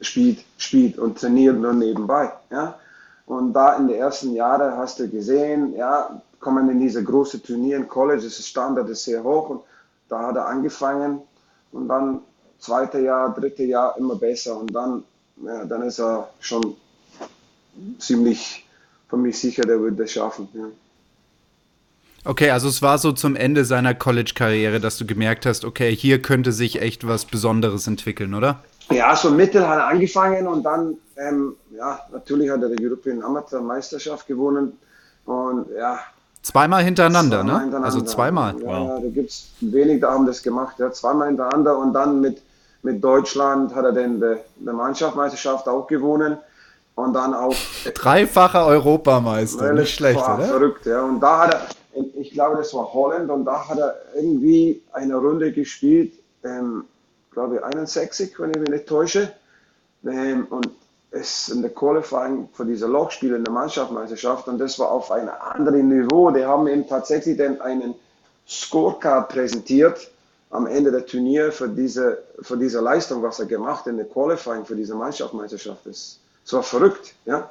[0.00, 2.78] spielt, spielt und trainiert nur nebenbei, ja.
[3.26, 7.84] Und da in den ersten Jahren hast du gesehen, ja, kommen in diese großen Turniere,
[7.84, 9.60] College, das Standard ist sehr hoch und
[10.08, 11.22] da hat er angefangen
[11.70, 12.20] und dann
[12.58, 15.04] zweite Jahr, dritte Jahr immer besser und dann,
[15.36, 16.76] ja, dann ist er schon
[17.98, 18.66] ziemlich
[19.08, 20.48] für mich sicher, der wird das schaffen.
[20.52, 20.64] Ja.
[22.24, 26.22] Okay, also es war so zum Ende seiner College-Karriere, dass du gemerkt hast, okay, hier
[26.22, 28.60] könnte sich echt was Besonderes entwickeln, oder?
[28.92, 33.22] Ja, so Mittel hat er angefangen und dann, ähm, ja, natürlich hat er die European
[33.22, 34.78] Amateur Meisterschaft gewonnen
[35.24, 35.98] und ja.
[36.42, 37.60] Zweimal hintereinander, zweimal ne?
[37.62, 37.86] Hintereinander.
[37.86, 38.54] Also zweimal.
[38.60, 39.00] Ja, wow.
[39.02, 42.40] da gibt es wenig, da haben das gemacht, ja, zweimal hintereinander und dann mit,
[42.82, 46.36] mit Deutschland hat er dann die, die Mannschaftsmeisterschaft auch gewonnen
[46.94, 47.54] und dann auch.
[47.94, 50.38] Dreifacher Europameister, nicht schlecht, oder?
[50.40, 51.02] Verrückt, ja.
[51.02, 51.60] Und da hat er,
[52.14, 56.12] ich glaube, das war Holland und da hat er irgendwie eine Runde gespielt.
[56.44, 56.84] Ähm,
[57.30, 59.32] glaube ich, 61, wenn ich mich nicht täusche.
[60.04, 60.68] Ähm, und
[61.10, 65.28] es in der Qualifying für diese Lochspiele in der Mannschaftsmeisterschaft und das war auf einem
[65.28, 66.30] anderen Niveau.
[66.30, 67.94] Die haben ihm tatsächlich dann einen
[68.48, 70.10] Scorecard präsentiert
[70.50, 74.64] am Ende der Turnier für diese, für diese Leistung, was er gemacht in der Qualifying
[74.64, 75.84] für diese Mannschaftsmeisterschaft.
[75.84, 77.50] Das, das war verrückt, ja.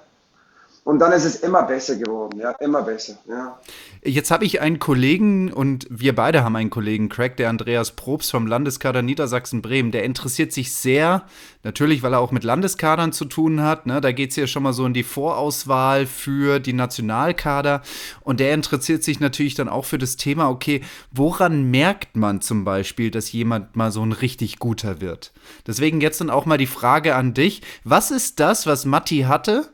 [0.84, 3.60] Und dann ist es immer besser geworden, ja, immer besser, ja.
[4.04, 8.32] Jetzt habe ich einen Kollegen und wir beide haben einen Kollegen, Craig, der Andreas Probst
[8.32, 9.92] vom Landeskader Niedersachsen-Bremen.
[9.92, 11.24] Der interessiert sich sehr,
[11.62, 13.86] natürlich, weil er auch mit Landeskadern zu tun hat.
[13.86, 14.02] Ne?
[14.02, 17.84] Da geht es ja schon mal so in die Vorauswahl für die Nationalkader.
[18.22, 22.64] Und der interessiert sich natürlich dann auch für das Thema, okay, woran merkt man zum
[22.64, 25.32] Beispiel, dass jemand mal so ein richtig guter wird?
[25.68, 27.62] Deswegen jetzt dann auch mal die Frage an dich.
[27.84, 29.70] Was ist das, was Matti hatte?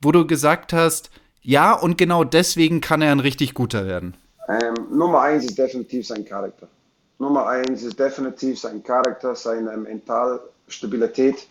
[0.00, 1.10] Wo du gesagt hast,
[1.42, 4.16] ja, und genau deswegen kann er ein richtig guter werden?
[4.48, 6.68] Ähm, Nummer eins ist definitiv sein Charakter.
[7.18, 11.46] Nummer eins ist definitiv sein Charakter, seine Mentalstabilität.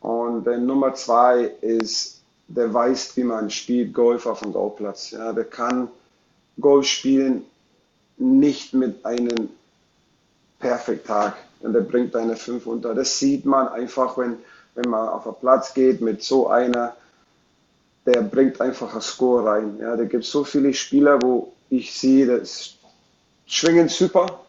[0.00, 5.12] Und äh, Nummer zwei ist, der weiß, wie man spielt Golf auf dem Golfplatz.
[5.12, 5.88] Ja, der kann
[6.58, 7.44] Golf spielen
[8.16, 9.50] nicht mit einem
[10.58, 11.36] perfekten Tag.
[11.60, 12.94] Und der bringt eine 5 unter.
[12.94, 14.38] Das sieht man einfach, wenn,
[14.74, 16.94] wenn man auf den Platz geht mit so einer
[18.06, 19.78] der bringt einfach ein Score rein.
[19.80, 22.74] Ja, da gibt so viele Spieler, wo ich sehe, das
[23.46, 24.40] schwingen super,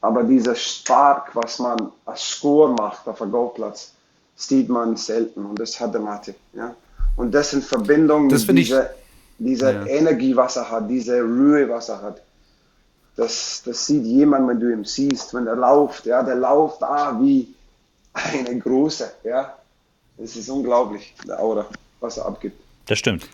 [0.00, 3.92] aber dieser Spark, was man als Score macht auf einem Golfplatz,
[4.36, 6.34] sieht man selten und das hat der Mathe.
[6.54, 6.74] Ja.
[7.16, 8.90] Und das in Verbindung das mit dieser,
[9.38, 9.86] dieser ja.
[9.86, 12.22] Energie, was er hat, diese Ruhe, was er hat.
[13.16, 17.18] Das, das sieht jemand, wenn du ihn siehst, wenn er läuft, ja, der läuft ah,
[17.20, 17.54] wie
[18.12, 19.54] eine große, ja.
[20.16, 21.66] Das ist unglaublich, der Aura,
[22.00, 22.69] was er abgibt.
[22.90, 23.28] Das stimmt.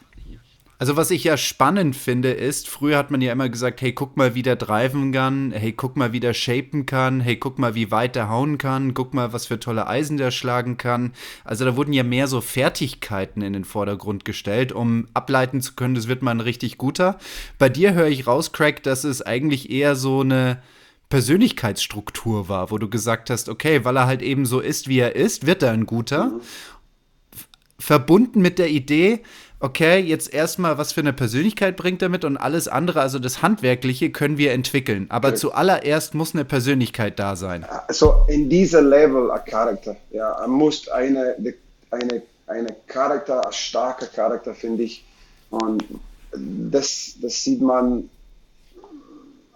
[0.79, 4.19] Also was ich ja spannend finde, ist, früher hat man ja immer gesagt, hey, guck
[4.19, 7.75] mal, wie der driven kann, hey, guck mal, wie der shapen kann, hey, guck mal,
[7.75, 11.15] wie weit der hauen kann, guck mal, was für tolle Eisen der schlagen kann.
[11.43, 15.95] Also da wurden ja mehr so Fertigkeiten in den Vordergrund gestellt, um ableiten zu können,
[15.95, 17.19] das wird mal ein richtig guter.
[17.59, 20.63] Bei dir höre ich raus, Craig, dass es eigentlich eher so eine
[21.09, 25.17] Persönlichkeitsstruktur war, wo du gesagt hast, okay, weil er halt eben so ist, wie er
[25.17, 26.41] ist, wird er ein guter.
[27.79, 29.21] Verbunden mit der Idee,
[29.61, 33.43] okay, jetzt erstmal, was für eine Persönlichkeit bringt er mit und alles andere, also das
[33.43, 35.07] Handwerkliche, können wir entwickeln.
[35.09, 35.39] Aber okay.
[35.39, 37.65] zuallererst muss eine Persönlichkeit da sein.
[37.89, 39.97] Also in dieser Level ein Charakter.
[40.11, 41.37] Ja, er muss eine,
[41.91, 45.05] eine, eine Charakter, ein starker Charakter, finde ich.
[45.51, 45.85] Und
[46.33, 48.11] das, das sieht man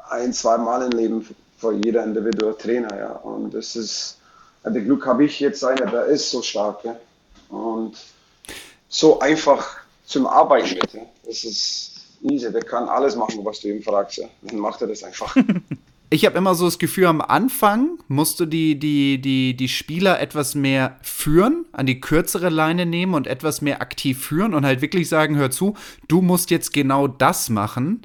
[0.09, 1.27] ein, zwei Mal im Leben,
[1.59, 2.97] für jeder individuelle Trainer.
[2.97, 3.13] Ja.
[3.13, 4.19] Und das ist,
[4.63, 6.97] das Glück habe ich jetzt einer, der ist so stark ja.
[7.51, 7.97] und
[8.89, 9.80] so einfach
[10.11, 10.93] zum Arbeiten mit.
[10.93, 11.01] Ja.
[11.25, 11.93] Das ist
[12.23, 14.21] easy, der kann alles machen, was du ihm fragst.
[14.43, 15.37] Dann macht er das einfach.
[16.13, 20.19] Ich habe immer so das Gefühl, am Anfang musst du die, die, die, die Spieler
[20.19, 24.83] etwas mehr führen, an die kürzere Leine nehmen und etwas mehr aktiv führen und halt
[24.83, 25.77] wirklich sagen, hör zu,
[26.09, 28.03] du musst jetzt genau das machen.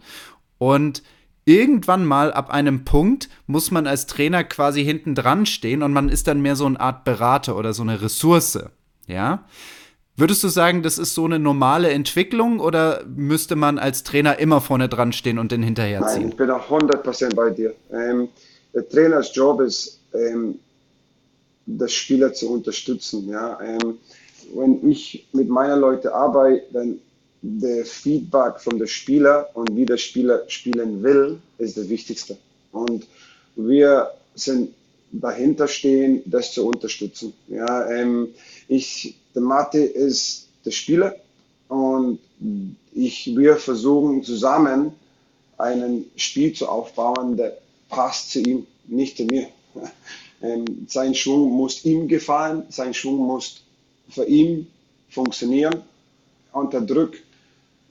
[0.59, 1.01] Und
[1.45, 6.09] irgendwann mal ab einem Punkt muss man als Trainer quasi hinten dran stehen und man
[6.09, 8.59] ist dann mehr so eine Art Berater oder so eine Ressource.
[9.07, 9.45] Ja.
[10.17, 14.61] Würdest du sagen, das ist so eine normale Entwicklung oder müsste man als Trainer immer
[14.61, 16.21] vorne dran stehen und den hinterherziehen?
[16.21, 17.73] Nein, ich bin auch 100% bei dir.
[17.91, 18.29] Ähm,
[18.73, 20.59] der Trainers Job ist, ähm,
[21.65, 23.27] das Spieler zu unterstützen.
[23.27, 23.59] Ja?
[23.61, 23.97] Ähm,
[24.53, 26.99] wenn ich mit meinen Leuten arbeite, dann
[27.41, 32.37] der Feedback von der Spieler und wie der Spieler spielen will, ist das Wichtigste.
[32.71, 33.05] Und
[33.55, 34.73] wir sind
[35.21, 37.33] dahinter stehen, das zu unterstützen.
[37.47, 38.29] Ja, ähm,
[38.67, 41.15] ich, der Mathe ist der Spieler
[41.67, 42.19] und
[42.93, 44.91] ich, wir versuchen zusammen
[45.57, 47.57] einen Spiel zu aufbauen, der
[47.89, 49.47] passt zu ihm, nicht zu mir.
[50.41, 53.61] Ähm, sein Schwung muss ihm gefallen, sein Schwung muss
[54.09, 54.67] für ihn
[55.09, 55.81] funktionieren
[56.51, 57.13] unter Druck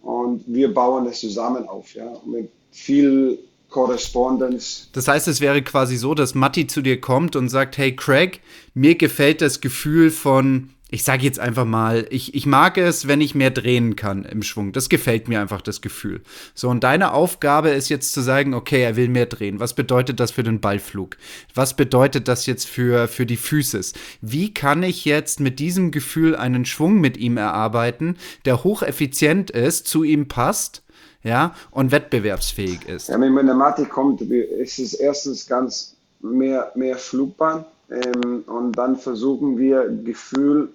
[0.03, 4.89] und wir bauen es zusammen auf, ja, mit viel Correspondence.
[4.93, 8.41] Das heißt, es wäre quasi so, dass Matti zu dir kommt und sagt, hey Craig,
[8.73, 13.21] mir gefällt das Gefühl von, ich sage jetzt einfach mal, ich, ich mag es, wenn
[13.21, 14.71] ich mehr drehen kann im Schwung.
[14.71, 16.23] Das gefällt mir einfach, das Gefühl.
[16.55, 19.59] So, und deine Aufgabe ist jetzt zu sagen, okay, er will mehr drehen.
[19.59, 21.17] Was bedeutet das für den Ballflug?
[21.53, 23.81] Was bedeutet das jetzt für, für die Füße?
[24.21, 29.89] Wie kann ich jetzt mit diesem Gefühl einen Schwung mit ihm erarbeiten, der hocheffizient ist,
[29.89, 30.84] zu ihm passt
[31.25, 33.09] ja, und wettbewerbsfähig ist.
[33.09, 38.97] Ja, wenn der Matti kommt, ist es erstens ganz mehr, mehr Flugbahn ähm, und dann
[38.97, 40.69] versuchen wir Gefühl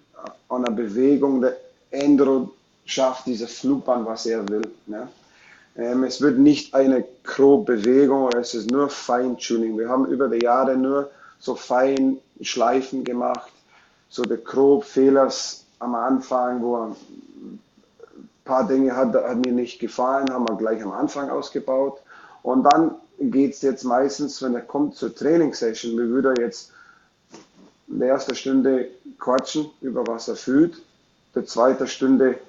[0.50, 1.56] an der Bewegung der
[1.92, 2.52] Endro
[2.86, 4.68] schafft diese Flugbahn, was er will.
[4.88, 5.08] Ne?
[5.78, 9.78] Ähm, es wird nicht eine grobe Bewegung, es ist nur Feintuning.
[9.78, 11.10] Wir haben über die Jahre nur
[11.40, 13.52] so fein Schleifen gemacht,
[14.10, 16.96] so der grob Fehlers am Anfang, wo
[18.50, 22.02] paar Dinge hat, hat mir nicht gefallen, haben wir gleich am Anfang ausgebaut.
[22.42, 26.72] Und dann geht es jetzt meistens, wenn er kommt zur Trainingssession, wir würden jetzt
[27.88, 28.88] in der ersten Stunde
[29.20, 30.82] quatschen über was er fühlt,
[31.36, 32.40] der zweite Stunde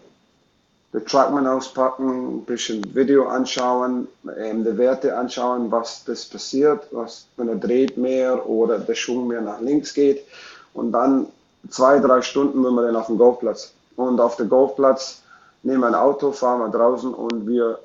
[0.94, 4.08] der Trackman auspacken, ein bisschen Video anschauen,
[4.38, 9.28] ähm, die Werte anschauen, was das passiert, was, wenn er dreht mehr oder der Schwung
[9.28, 10.24] mehr nach links geht.
[10.72, 11.26] Und dann
[11.68, 13.74] zwei, drei Stunden, wenn wir dann auf dem Golfplatz.
[13.96, 15.19] Und auf dem Golfplatz
[15.62, 17.78] nehmen ein Auto, fahren wir draußen und wir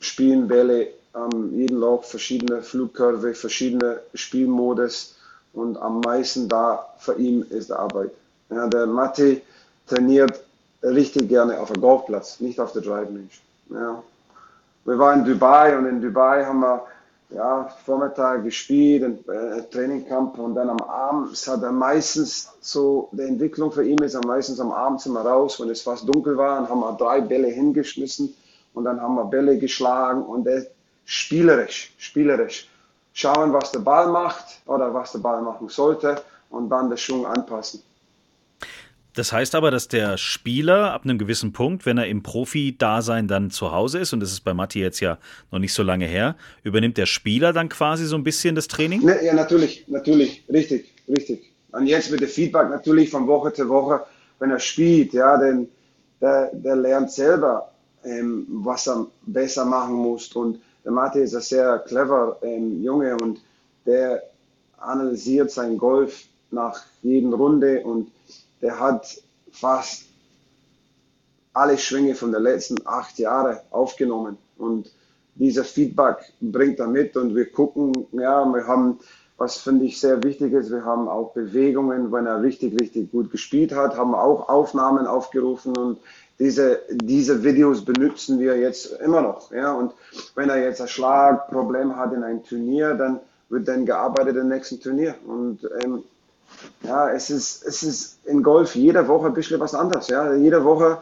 [0.00, 5.16] spielen Bälle ähm, jeden Loch, verschiedene Flugkurve, verschiedene Spielmodus
[5.52, 8.10] und am meisten da für ihn ist die Arbeit.
[8.50, 9.42] Ja, der Matti
[9.86, 10.40] trainiert
[10.82, 13.28] richtig gerne auf dem Golfplatz, nicht auf der Driving
[13.70, 13.82] Range.
[13.82, 14.02] Ja.
[14.84, 16.84] Wir waren in Dubai und in Dubai haben wir
[17.34, 23.22] ja, Vormittag gespielt, ein äh, Trainingcamp und dann am Abend hat er meistens so, die
[23.22, 26.36] Entwicklung für ihn ist am meistens am Abend sind wir raus, wenn es fast dunkel
[26.36, 28.34] war, und haben wir drei Bälle hingeschmissen
[28.74, 30.66] und dann haben wir Bälle geschlagen und er
[31.04, 32.68] spielerisch, spielerisch
[33.12, 37.26] schauen, was der Ball macht oder was der Ball machen sollte und dann den Schwung
[37.26, 37.82] anpassen.
[39.14, 43.50] Das heißt aber, dass der Spieler ab einem gewissen Punkt, wenn er im Profi-Dasein dann
[43.50, 45.18] zu Hause ist, und das ist bei Matti jetzt ja
[45.50, 49.04] noch nicht so lange her, übernimmt der Spieler dann quasi so ein bisschen das Training?
[49.04, 51.52] Ne, ja, natürlich, natürlich, richtig, richtig.
[51.72, 54.00] Und jetzt mit dem Feedback natürlich von Woche zu Woche,
[54.38, 55.68] wenn er spielt, ja, denn
[56.20, 57.70] der, der lernt selber,
[58.04, 60.32] ähm, was er besser machen muss.
[60.32, 63.40] Und der Matti ist ein sehr clever ähm, Junge und
[63.84, 64.22] der
[64.78, 68.08] analysiert sein Golf nach jeder Runde und
[68.62, 70.04] der hat fast
[71.52, 74.38] alle Schwinge von den letzten acht Jahren aufgenommen.
[74.56, 74.90] Und
[75.34, 79.00] dieser Feedback bringt er mit und wir gucken, ja, wir haben,
[79.36, 83.30] was finde ich sehr wichtig ist, wir haben auch Bewegungen, wenn er richtig, richtig gut
[83.30, 85.98] gespielt hat, haben auch Aufnahmen aufgerufen und
[86.38, 89.52] diese, diese Videos benutzen wir jetzt immer noch.
[89.52, 89.92] Ja, und
[90.34, 94.80] wenn er jetzt ein Schlagproblem hat in einem Turnier, dann wird dann gearbeitet im nächsten
[94.80, 95.14] Turnier.
[95.26, 96.02] Und ähm,
[96.82, 100.08] ja, es ist, es ist in Golf jede Woche ein bisschen was anderes.
[100.08, 100.34] Ja?
[100.34, 100.98] Jede Woche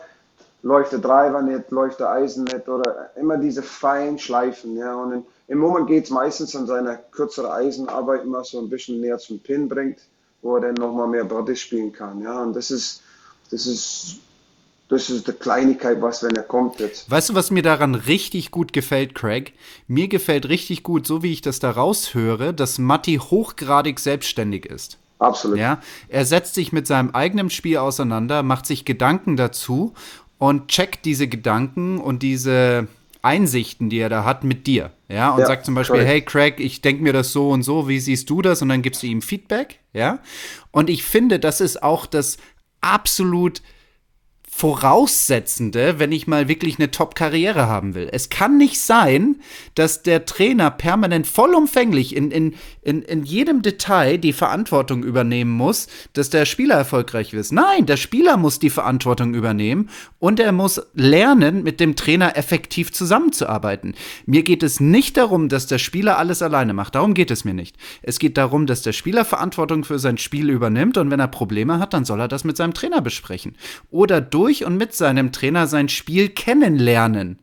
[0.63, 4.77] läuft der Driver nicht, läuft der Eisen nicht oder immer diese feinen Schleifen.
[4.77, 4.95] Ja?
[4.95, 9.01] Und in, im Moment geht es meistens an seiner kürzeren Eisenarbeit immer so ein bisschen
[9.01, 9.99] näher zum Pin bringt,
[10.43, 12.21] wo er dann nochmal mehr Body spielen kann.
[12.23, 12.43] Ja?
[12.43, 13.03] Und das ist,
[13.51, 14.21] das ist
[14.91, 17.09] das ist die Kleinigkeit, was wenn er kommt jetzt.
[17.09, 19.53] Weißt du, was mir daran richtig gut gefällt, Craig?
[19.87, 24.99] Mir gefällt richtig gut, so wie ich das da raushöre, dass Matti hochgradig selbstständig ist.
[25.21, 25.59] Absolut.
[25.59, 29.95] Ja, er setzt sich mit seinem eigenen Spiel auseinander, macht sich Gedanken dazu
[30.39, 32.89] und checkt diese Gedanken und diese
[33.23, 34.93] Einsichten, die er da hat, mit dir.
[35.09, 36.11] Ja, und Ja, sagt zum Beispiel, correct.
[36.11, 38.63] hey Craig, ich denke mir das so und so, wie siehst du das?
[38.63, 39.79] Und dann gibst du ihm Feedback.
[39.93, 40.21] Ja,
[40.71, 42.39] und ich finde, das ist auch das
[42.81, 43.61] absolut
[44.61, 48.11] Voraussetzende, wenn ich mal wirklich eine Top-Karriere haben will.
[48.13, 49.37] Es kann nicht sein,
[49.75, 55.87] dass der Trainer permanent vollumfänglich in, in, in, in jedem Detail die Verantwortung übernehmen muss,
[56.13, 57.53] dass der Spieler erfolgreich ist.
[57.53, 62.93] Nein, der Spieler muss die Verantwortung übernehmen und er muss lernen, mit dem Trainer effektiv
[62.93, 63.95] zusammenzuarbeiten.
[64.27, 66.97] Mir geht es nicht darum, dass der Spieler alles alleine macht.
[66.97, 67.77] Darum geht es mir nicht.
[68.03, 71.79] Es geht darum, dass der Spieler Verantwortung für sein Spiel übernimmt und wenn er Probleme
[71.79, 73.57] hat, dann soll er das mit seinem Trainer besprechen.
[73.91, 77.39] Oder durch und mit seinem Trainer sein Spiel kennenlernen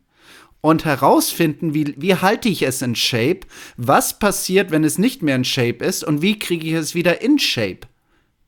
[0.61, 3.41] und herausfinden, wie, wie halte ich es in Shape,
[3.77, 7.21] was passiert, wenn es nicht mehr in Shape ist und wie kriege ich es wieder
[7.21, 7.87] in Shape.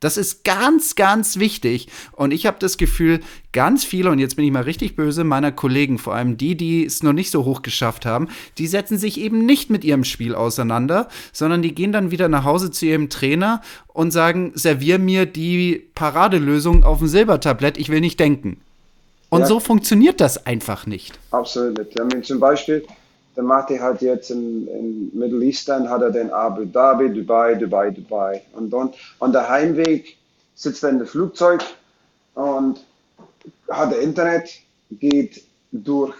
[0.00, 1.88] Das ist ganz, ganz wichtig.
[2.12, 3.20] Und ich habe das Gefühl,
[3.52, 6.84] ganz viele, und jetzt bin ich mal richtig böse, meiner Kollegen, vor allem die, die
[6.86, 10.34] es noch nicht so hoch geschafft haben, die setzen sich eben nicht mit ihrem Spiel
[10.34, 15.26] auseinander, sondern die gehen dann wieder nach Hause zu ihrem Trainer und sagen, servier mir
[15.26, 18.58] die Paradelösung auf dem Silbertablett, ich will nicht denken.
[19.28, 19.46] Und Ja.
[19.46, 21.18] so funktioniert das einfach nicht.
[21.30, 21.90] Absolut nicht.
[21.90, 22.84] Ich meine, zum Beispiel,
[23.40, 27.90] der Matti hat jetzt in, in Middle Eastern hat er den Abu Dhabi, Dubai, Dubai,
[27.90, 28.42] Dubai.
[28.52, 30.18] Und dann an der Heimweg
[30.54, 31.62] sitzt er in dem Flugzeug
[32.34, 32.84] und
[33.70, 34.50] hat er Internet,
[34.90, 36.14] geht durch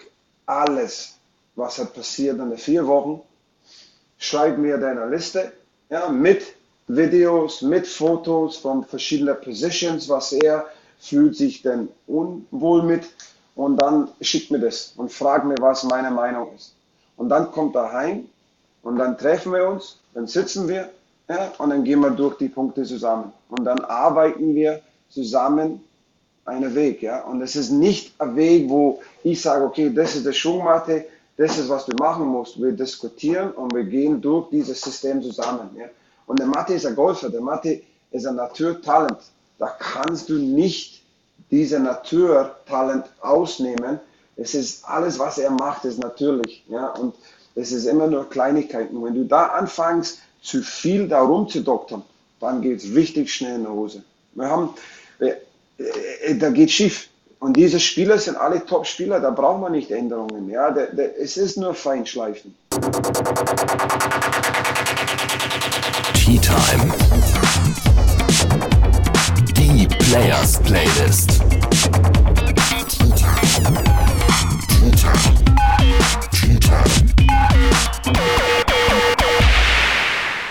[0.47, 1.19] alles,
[1.57, 3.21] was hat passiert in den vier Wochen,
[4.17, 5.53] schreibt mir dann eine Liste
[5.91, 6.43] ja, mit
[6.89, 10.65] Videos, mit Fotos von verschiedenen Positions, was er
[10.99, 13.05] fühlt sich denn unwohl mit
[13.57, 16.75] und dann schickt mir das und fragt mir, was meine Meinung ist.
[17.21, 18.31] Und dann kommt er heim
[18.83, 20.89] und dann treffen wir uns, dann sitzen wir
[21.29, 24.81] ja, und dann gehen wir durch die Punkte zusammen und dann arbeiten wir
[25.11, 25.85] zusammen
[26.47, 27.03] einen Weg.
[27.03, 27.25] Ja?
[27.25, 31.05] Und es ist nicht ein Weg, wo ich sage, okay, das ist der Schwungmatte,
[31.37, 32.59] das ist, was du machen musst.
[32.59, 35.69] Wir diskutieren und wir gehen durch dieses System zusammen.
[35.77, 35.89] Ja?
[36.27, 39.19] Und der Mathe ist ein Golfer, der Mathe ist ein Naturtalent.
[39.59, 41.03] Da kannst du nicht
[41.51, 44.01] diese Naturtalent ausnehmen.
[44.41, 46.65] Es ist alles, was er macht, ist natürlich.
[46.69, 46.87] Ja?
[46.89, 47.15] Und
[47.55, 49.03] es ist immer nur Kleinigkeiten.
[49.05, 52.03] Wenn du da anfängst, zu viel da rumzudoktern,
[52.41, 54.03] dann geht es richtig schnell in die Hose.
[54.35, 54.71] Wir haben,
[55.19, 55.35] äh,
[56.25, 57.09] äh, da geht schief.
[57.39, 60.49] Und diese Spieler sind alle Top-Spieler, da braucht man nicht Änderungen.
[60.49, 62.55] Ja, der, der, es ist nur Feinschleifen.
[66.15, 66.95] Tea Time.
[69.57, 71.41] Die Players Playlist.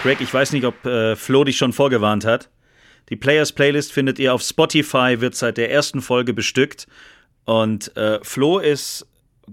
[0.03, 2.49] Greg, ich weiß nicht, ob äh, Flo dich schon vorgewarnt hat.
[3.09, 6.87] Die Players Playlist findet ihr auf Spotify, wird seit der ersten Folge bestückt.
[7.45, 9.05] Und äh, Flo ist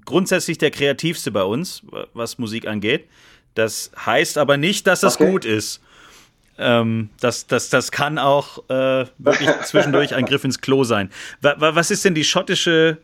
[0.04, 1.82] grundsätzlich der kreativste bei uns,
[2.12, 3.08] was Musik angeht.
[3.54, 5.30] Das heißt aber nicht, dass das Okay.
[5.30, 5.80] gut ist.
[6.58, 11.10] Ähm, das, das, das kann auch äh, wirklich zwischendurch ein Griff ins Klo sein.
[11.40, 12.98] Wa, wa, was ist denn die schottische,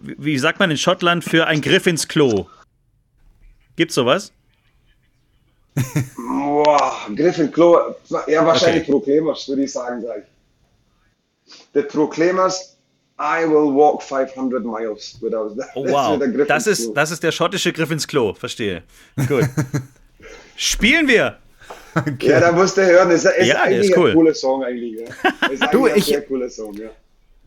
[0.00, 2.46] wie wie sagt man in Schottland, für ein Griff ins Klo?
[3.76, 4.32] Gibt's sowas?
[6.16, 7.94] Boah, Griff in Klo.
[8.26, 8.92] Ja, wahrscheinlich Okay.
[8.92, 10.24] Proclaimers, würde ich sagen gleich.
[11.74, 12.76] The Proclaimers,
[13.18, 15.68] I will walk 500 miles without that.
[15.74, 16.46] Oh, Das wow.
[16.48, 18.34] Das ist, das ist der schottische Griff ins Klo.
[18.34, 18.82] Verstehe.
[19.28, 19.44] Gut.
[20.56, 21.38] Spielen wir!
[22.20, 24.10] Ja, da musst du hören, das ist, ist Ja, eigentlich ist cool.
[24.10, 25.00] ein cooler Song eigentlich.
[25.00, 25.66] Ja.
[25.72, 26.88] Du, ich- sehr cooler Song, ja.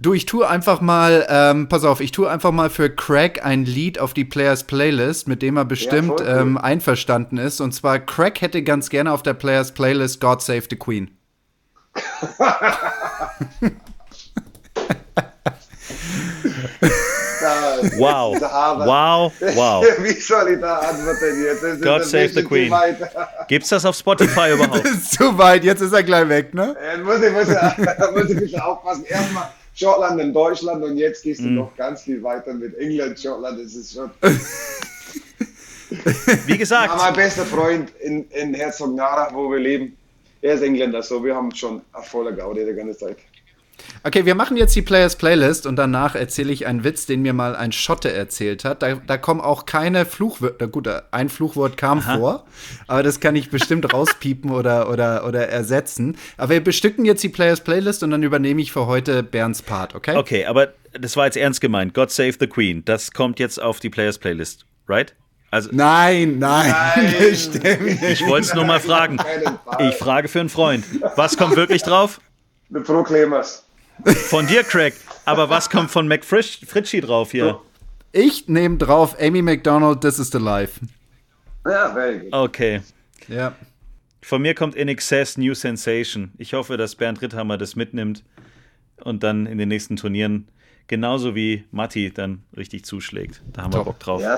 [0.01, 3.65] Du, ich tue einfach mal, ähm, pass auf, ich tue einfach mal für Craig ein
[3.65, 6.25] Lied auf die Players Playlist, mit dem er bestimmt cool.
[6.25, 7.59] ähm, einverstanden ist.
[7.59, 11.12] Und zwar, Craig hätte ganz gerne auf der Players Playlist God Save the Queen.
[17.41, 18.38] Da, Wow.
[18.39, 19.85] da Wow, wow.
[19.99, 21.81] Wie soll ich da antworten jetzt?
[21.81, 22.73] God save the Queen.
[23.49, 24.85] Gibt's das auf Spotify überhaupt?
[24.85, 26.75] Das ist zu weit, jetzt ist er gleich weg, ne?
[26.93, 27.77] Jetzt muss ich, muss ich,
[28.13, 29.03] muss ich ein bisschen aufpassen.
[29.05, 29.49] Erstmal
[29.80, 31.56] Schottland und Deutschland und jetzt gehst du Mhm.
[31.56, 33.60] noch ganz viel weiter mit England, Schottland.
[33.63, 34.12] Das ist schon.
[36.46, 39.96] Wie gesagt, Ja, mein bester Freund in, in Herzognara, wo wir leben,
[40.42, 43.17] er ist Engländer, so wir haben schon volle Gaudi die ganze Zeit.
[44.04, 47.34] Okay, wir machen jetzt die Players Playlist und danach erzähle ich einen Witz, den mir
[47.34, 48.82] mal ein Schotte erzählt hat.
[48.82, 50.67] Da, da kommen auch keine Fluchwörter.
[50.67, 52.17] Gut, ein Fluchwort kam Aha.
[52.17, 52.46] vor,
[52.88, 56.17] aber das kann ich bestimmt rauspiepen oder, oder, oder ersetzen.
[56.38, 59.96] Aber wir bestücken jetzt die Players Playlist und dann übernehme ich für heute Bernds Part,
[59.96, 60.15] okay?
[60.15, 61.94] Okay, aber das war jetzt ernst gemeint.
[61.94, 62.84] God Save the Queen.
[62.86, 65.15] Das kommt jetzt auf die Players Playlist, right?
[65.52, 67.13] Also, nein, nein, nein.
[67.36, 68.04] stimmt.
[68.04, 69.17] Ich wollte es nur mal fragen.
[69.80, 70.86] Ich frage für einen Freund.
[71.15, 72.21] Was kommt wirklich drauf?
[72.69, 73.65] The Proclaimers.
[74.06, 74.93] Von dir, Craig.
[75.25, 77.60] Aber was kommt von McFritchie drauf hier?
[78.12, 80.79] Ich nehme drauf Amy McDonald, This is the Life.
[81.65, 82.33] Ja, very good.
[82.33, 82.81] Okay.
[83.27, 83.54] Ja.
[84.21, 86.31] Von mir kommt In Excess New Sensation.
[86.37, 88.23] Ich hoffe, dass Bernd Ritthammer das mitnimmt
[89.04, 90.47] und dann in den nächsten Turnieren
[90.87, 93.41] genauso wie Matti dann richtig zuschlägt.
[93.54, 93.81] Da haben Top.
[93.81, 94.21] wir Bock drauf.
[94.21, 94.37] Ja,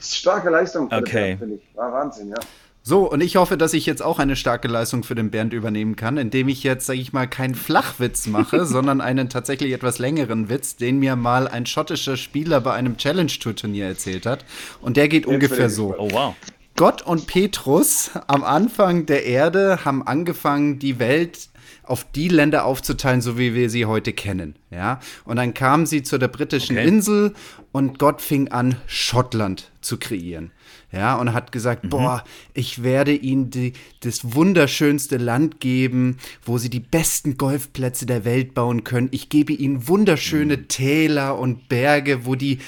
[0.00, 0.90] starke Leistung.
[0.90, 1.36] Okay.
[1.36, 2.36] Bernd, War Wahnsinn, ja.
[2.82, 5.96] So, und ich hoffe, dass ich jetzt auch eine starke Leistung für den Bernd übernehmen
[5.96, 10.48] kann, indem ich jetzt, sage ich mal, keinen Flachwitz mache, sondern einen tatsächlich etwas längeren
[10.48, 14.46] Witz, den mir mal ein schottischer Spieler bei einem Challenge-Tour-Turnier erzählt hat.
[14.80, 15.94] Und der geht ungefähr so.
[15.98, 16.34] Oh, wow.
[16.76, 21.50] Gott und Petrus am Anfang der Erde haben angefangen, die Welt
[21.82, 24.54] auf die Länder aufzuteilen, so wie wir sie heute kennen.
[24.70, 25.00] Ja?
[25.24, 26.88] Und dann kamen sie zu der britischen okay.
[26.88, 27.34] Insel
[27.72, 30.52] und Gott fing an, Schottland zu kreieren.
[30.92, 31.90] Ja, und hat gesagt, mhm.
[31.90, 38.24] boah, ich werde ihnen die, das wunderschönste Land geben, wo sie die besten Golfplätze der
[38.24, 39.08] Welt bauen können.
[39.12, 40.68] Ich gebe ihnen wunderschöne mhm.
[40.68, 42.58] Täler und Berge, wo die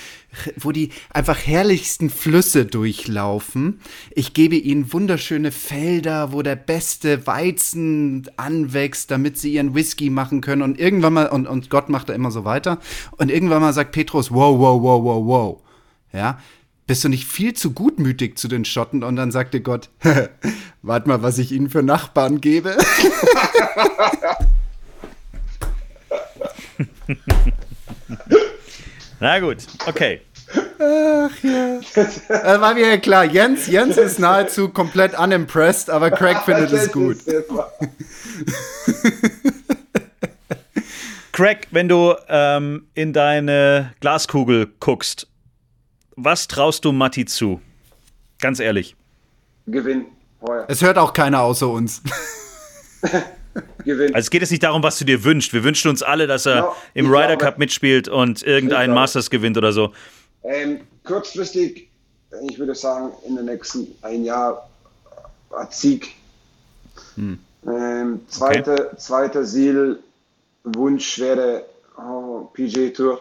[0.57, 3.81] wo die einfach herrlichsten Flüsse durchlaufen.
[4.11, 10.41] Ich gebe ihnen wunderschöne Felder, wo der beste Weizen anwächst, damit sie ihren Whisky machen
[10.41, 10.62] können.
[10.62, 12.79] Und irgendwann mal, und, und Gott macht da immer so weiter.
[13.18, 15.62] Und irgendwann mal sagt Petrus, wow, wow, wow, wow, wow.
[16.14, 16.39] Ja,
[16.93, 19.03] bist du nicht viel zu gutmütig zu den Schotten?
[19.03, 19.88] Und dann sagte Gott,
[20.82, 22.76] warte mal, was ich ihnen für Nachbarn gebe.
[29.20, 30.20] Na gut, okay.
[30.78, 31.80] Ach ja.
[31.95, 32.28] Das
[32.61, 33.24] war mir ja klar.
[33.24, 37.16] Jens, Jens ist nahezu komplett unimpressed, aber Craig findet es gut.
[41.32, 45.32] Craig, wenn du ähm, in deine Glaskugel guckst,
[46.17, 47.61] was traust du Matti zu?
[48.41, 48.97] Ganz ehrlich.
[49.67, 50.07] Gewinn.
[50.41, 50.67] Heuer.
[50.69, 52.03] Es hört auch keiner außer uns.
[53.85, 54.15] Gewinn.
[54.15, 55.53] Also es geht jetzt nicht darum, was du dir wünschst.
[55.53, 59.57] Wir wünschen uns alle, dass er no, im Ryder Cup mitspielt und irgendeinen Masters gewinnt
[59.57, 59.93] oder so.
[60.43, 61.89] Ähm, kurzfristig,
[62.49, 64.69] ich würde sagen, in den nächsten ein Jahr
[65.51, 66.15] ein Sieg.
[67.17, 67.39] Hm.
[67.67, 68.97] Ähm, zweiter, okay.
[68.97, 69.99] zweiter Ziel,
[70.65, 71.65] Wunsch wäre
[71.97, 73.21] oh, PG Tour.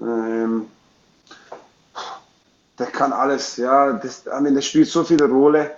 [0.00, 0.66] Ähm,
[2.80, 3.92] der kann alles, ja.
[3.92, 5.70] Das, I mean, das spielt so viele Rolle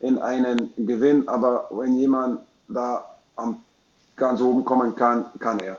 [0.00, 3.04] in einen Gewinn, aber wenn jemand da
[3.36, 3.56] am
[4.16, 5.78] ganz oben kommen kann, kann er.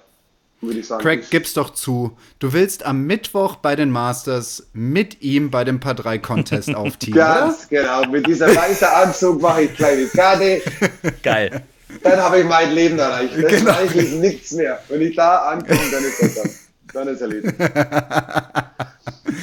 [0.59, 1.01] Würde ich sagen.
[1.01, 2.15] Craig, gib's doch zu.
[2.39, 7.15] Du willst am Mittwoch bei den Masters mit ihm bei dem Paar 3 Contest aufteamen.
[7.15, 8.05] Ganz genau.
[8.07, 10.61] Mit dieser weißen Anzug mache ich kleine Karte.
[11.23, 11.63] Geil.
[12.03, 13.36] Dann habe ich mein Leben erreicht.
[13.36, 13.71] Das genau.
[13.71, 14.79] ist eigentlich nichts mehr.
[14.88, 16.51] Wenn ich da ankomme, dann ist das dann.
[16.93, 17.55] Dann ist erledigt.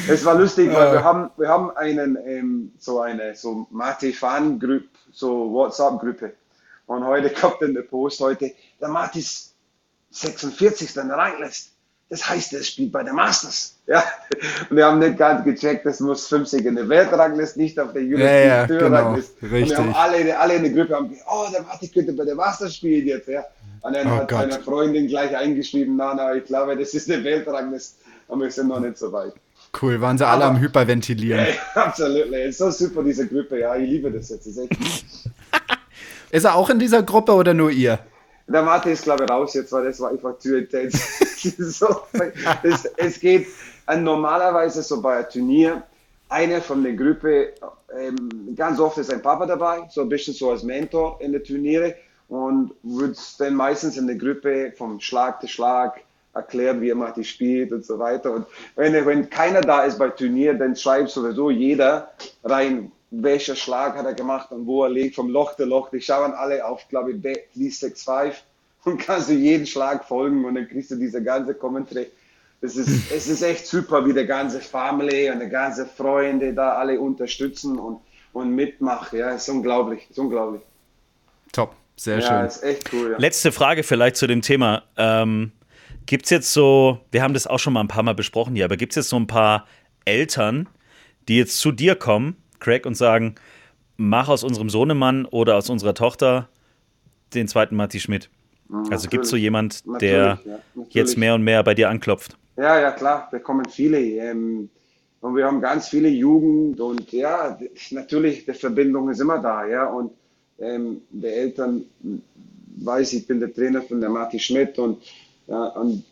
[0.08, 5.52] es war lustig, weil wir haben, wir haben einen, ähm, so eine so Mate-Fan-Gruppe, so
[5.52, 6.34] WhatsApp-Gruppe.
[6.86, 9.54] Und heute kommt dann der Post heute, der Matis
[10.10, 10.96] 46.
[10.96, 11.72] in der Ranglist.
[12.10, 13.74] Das heißt, er spielt bei der Masters.
[13.88, 14.04] Ja?
[14.68, 18.02] Und wir haben nicht ganz gecheckt, das muss 50 in der Weltranglist, nicht auf der
[18.02, 19.40] European ja, ja, genau, Richtig.
[19.40, 22.26] Und wir haben alle, alle in der Gruppe haben gesagt, oh, der Mati könnte bei
[22.26, 23.28] der Masters spielen jetzt.
[23.28, 23.46] Ja?
[23.80, 24.52] Und dann oh hat Gott.
[24.64, 27.98] Freundin gleich eingeschrieben, na, na, ich glaube, das ist eine Weltranglist,
[28.28, 29.34] aber wir sind noch nicht so weit.
[29.80, 31.46] Cool, waren sie alle aber, am Hyperventilieren.
[31.74, 32.26] Ja, absolut.
[32.26, 33.60] Ist so super, diese Gruppe.
[33.60, 34.46] Ja, ich liebe das jetzt.
[34.46, 34.58] Ist,
[36.30, 37.98] ist er auch in dieser Gruppe oder nur ihr?
[38.46, 41.18] Der Mathe ist, glaube ich, raus jetzt, weil das war einfach zu intens.
[41.58, 42.00] so,
[42.62, 43.46] es, es, geht
[43.86, 45.82] äh, normalerweise so bei einem Turnier,
[46.30, 47.52] einer von der Gruppe,
[47.94, 51.44] ähm, ganz oft ist ein Papa dabei, so ein bisschen so als Mentor in den
[51.44, 51.94] Turniere
[52.28, 56.00] und wird dann meistens in der Gruppe vom Schlag zu Schlag
[56.34, 58.32] erklären, wie er macht die spielt und so weiter.
[58.32, 62.12] Und wenn, wenn keiner da ist bei Turnier, dann schreibt sowieso jeder
[62.44, 65.90] rein, welcher Schlag hat er gemacht und wo er liegt, vom Loch zu Loch.
[65.90, 68.34] Die schauen alle auf, glaube ich, Please 6-5
[68.84, 72.06] und kannst du jeden Schlag folgen und dann kriegst du diese ganze Kommentare.
[72.60, 76.74] Es ist, es ist echt super, wie der ganze Family und die ganze Freunde da
[76.74, 78.00] alle unterstützen und,
[78.32, 79.18] und mitmachen.
[79.18, 80.62] Ja, ist unglaublich, ist unglaublich.
[81.52, 82.46] Top, sehr ja, schön.
[82.46, 83.12] Ist echt cool.
[83.12, 83.18] Ja.
[83.18, 84.84] Letzte Frage vielleicht zu dem Thema.
[84.96, 85.52] Ähm,
[86.06, 88.64] gibt es jetzt so, wir haben das auch schon mal ein paar Mal besprochen hier,
[88.64, 89.66] aber gibt es jetzt so ein paar
[90.04, 90.68] Eltern,
[91.28, 93.34] die jetzt zu dir kommen Craig und sagen,
[93.96, 96.48] mach aus unserem Sohnemann oder aus unserer Tochter
[97.34, 98.30] den zweiten Matti Schmidt.
[98.90, 100.58] Also gibt es so jemand, der ja,
[100.90, 102.36] jetzt mehr und mehr bei dir anklopft?
[102.56, 103.98] Ja, ja, klar, da kommen viele.
[103.98, 104.68] Ähm,
[105.20, 107.58] und wir haben ganz viele Jugend und ja,
[107.90, 109.86] natürlich, die Verbindung ist immer da, ja.
[109.86, 110.12] Und
[110.58, 111.84] ähm, die Eltern
[112.76, 115.02] weiß, ich bin der Trainer von der Martin Schmidt und,
[115.46, 116.04] ja, und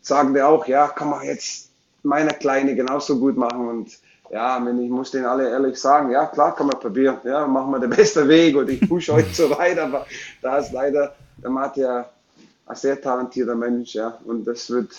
[0.00, 1.70] sagen dir auch, ja, kann man jetzt
[2.02, 3.98] meine Kleine genauso gut machen und
[4.30, 7.78] ja, ich muss denen alle ehrlich sagen, ja klar kann man probieren, ja, machen wir
[7.78, 10.06] den besten Weg und ich pushe euch so weit, aber
[10.42, 12.04] da ist leider der Martin
[12.66, 14.92] ein sehr talentierter Mensch, ja, und das wird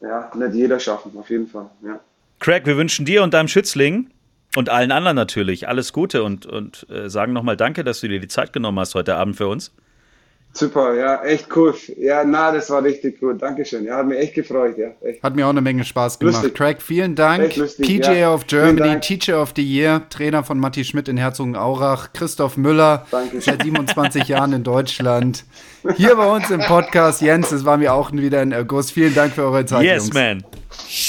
[0.00, 1.98] ja nicht jeder schaffen, auf jeden Fall, ja.
[2.40, 4.10] Craig, wir wünschen dir und deinem Schützling
[4.56, 8.20] und allen anderen natürlich alles Gute und, und äh, sagen nochmal Danke, dass du dir
[8.20, 9.72] die Zeit genommen hast heute Abend für uns.
[10.56, 11.74] Super, ja, echt cool.
[11.98, 13.42] Ja, na, das war richtig gut.
[13.42, 13.84] Dankeschön.
[13.84, 14.78] Ja, hat mich echt gefreut.
[14.78, 15.20] Ja, echt.
[15.20, 16.36] Hat mir auch eine Menge Spaß gemacht.
[16.36, 16.54] Lustig.
[16.54, 17.56] Craig, vielen Dank.
[17.56, 18.32] Lustig, PJ ja.
[18.32, 23.40] of Germany, Teacher of the Year, Trainer von Matti Schmidt in Herzogenaurach, Christoph Müller, Dankeschön.
[23.40, 25.44] seit 27 Jahren in Deutschland.
[25.96, 27.20] Hier bei uns im Podcast.
[27.20, 28.92] Jens, es war mir auch wieder ein August.
[28.92, 29.82] Vielen Dank für eure Zeit.
[29.82, 30.14] Yes, Jungs.
[30.14, 30.44] man.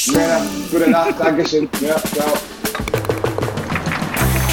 [0.06, 1.20] Ja, gute Nacht.
[1.20, 1.70] Dankeschön.
[1.82, 2.34] Ja, ciao.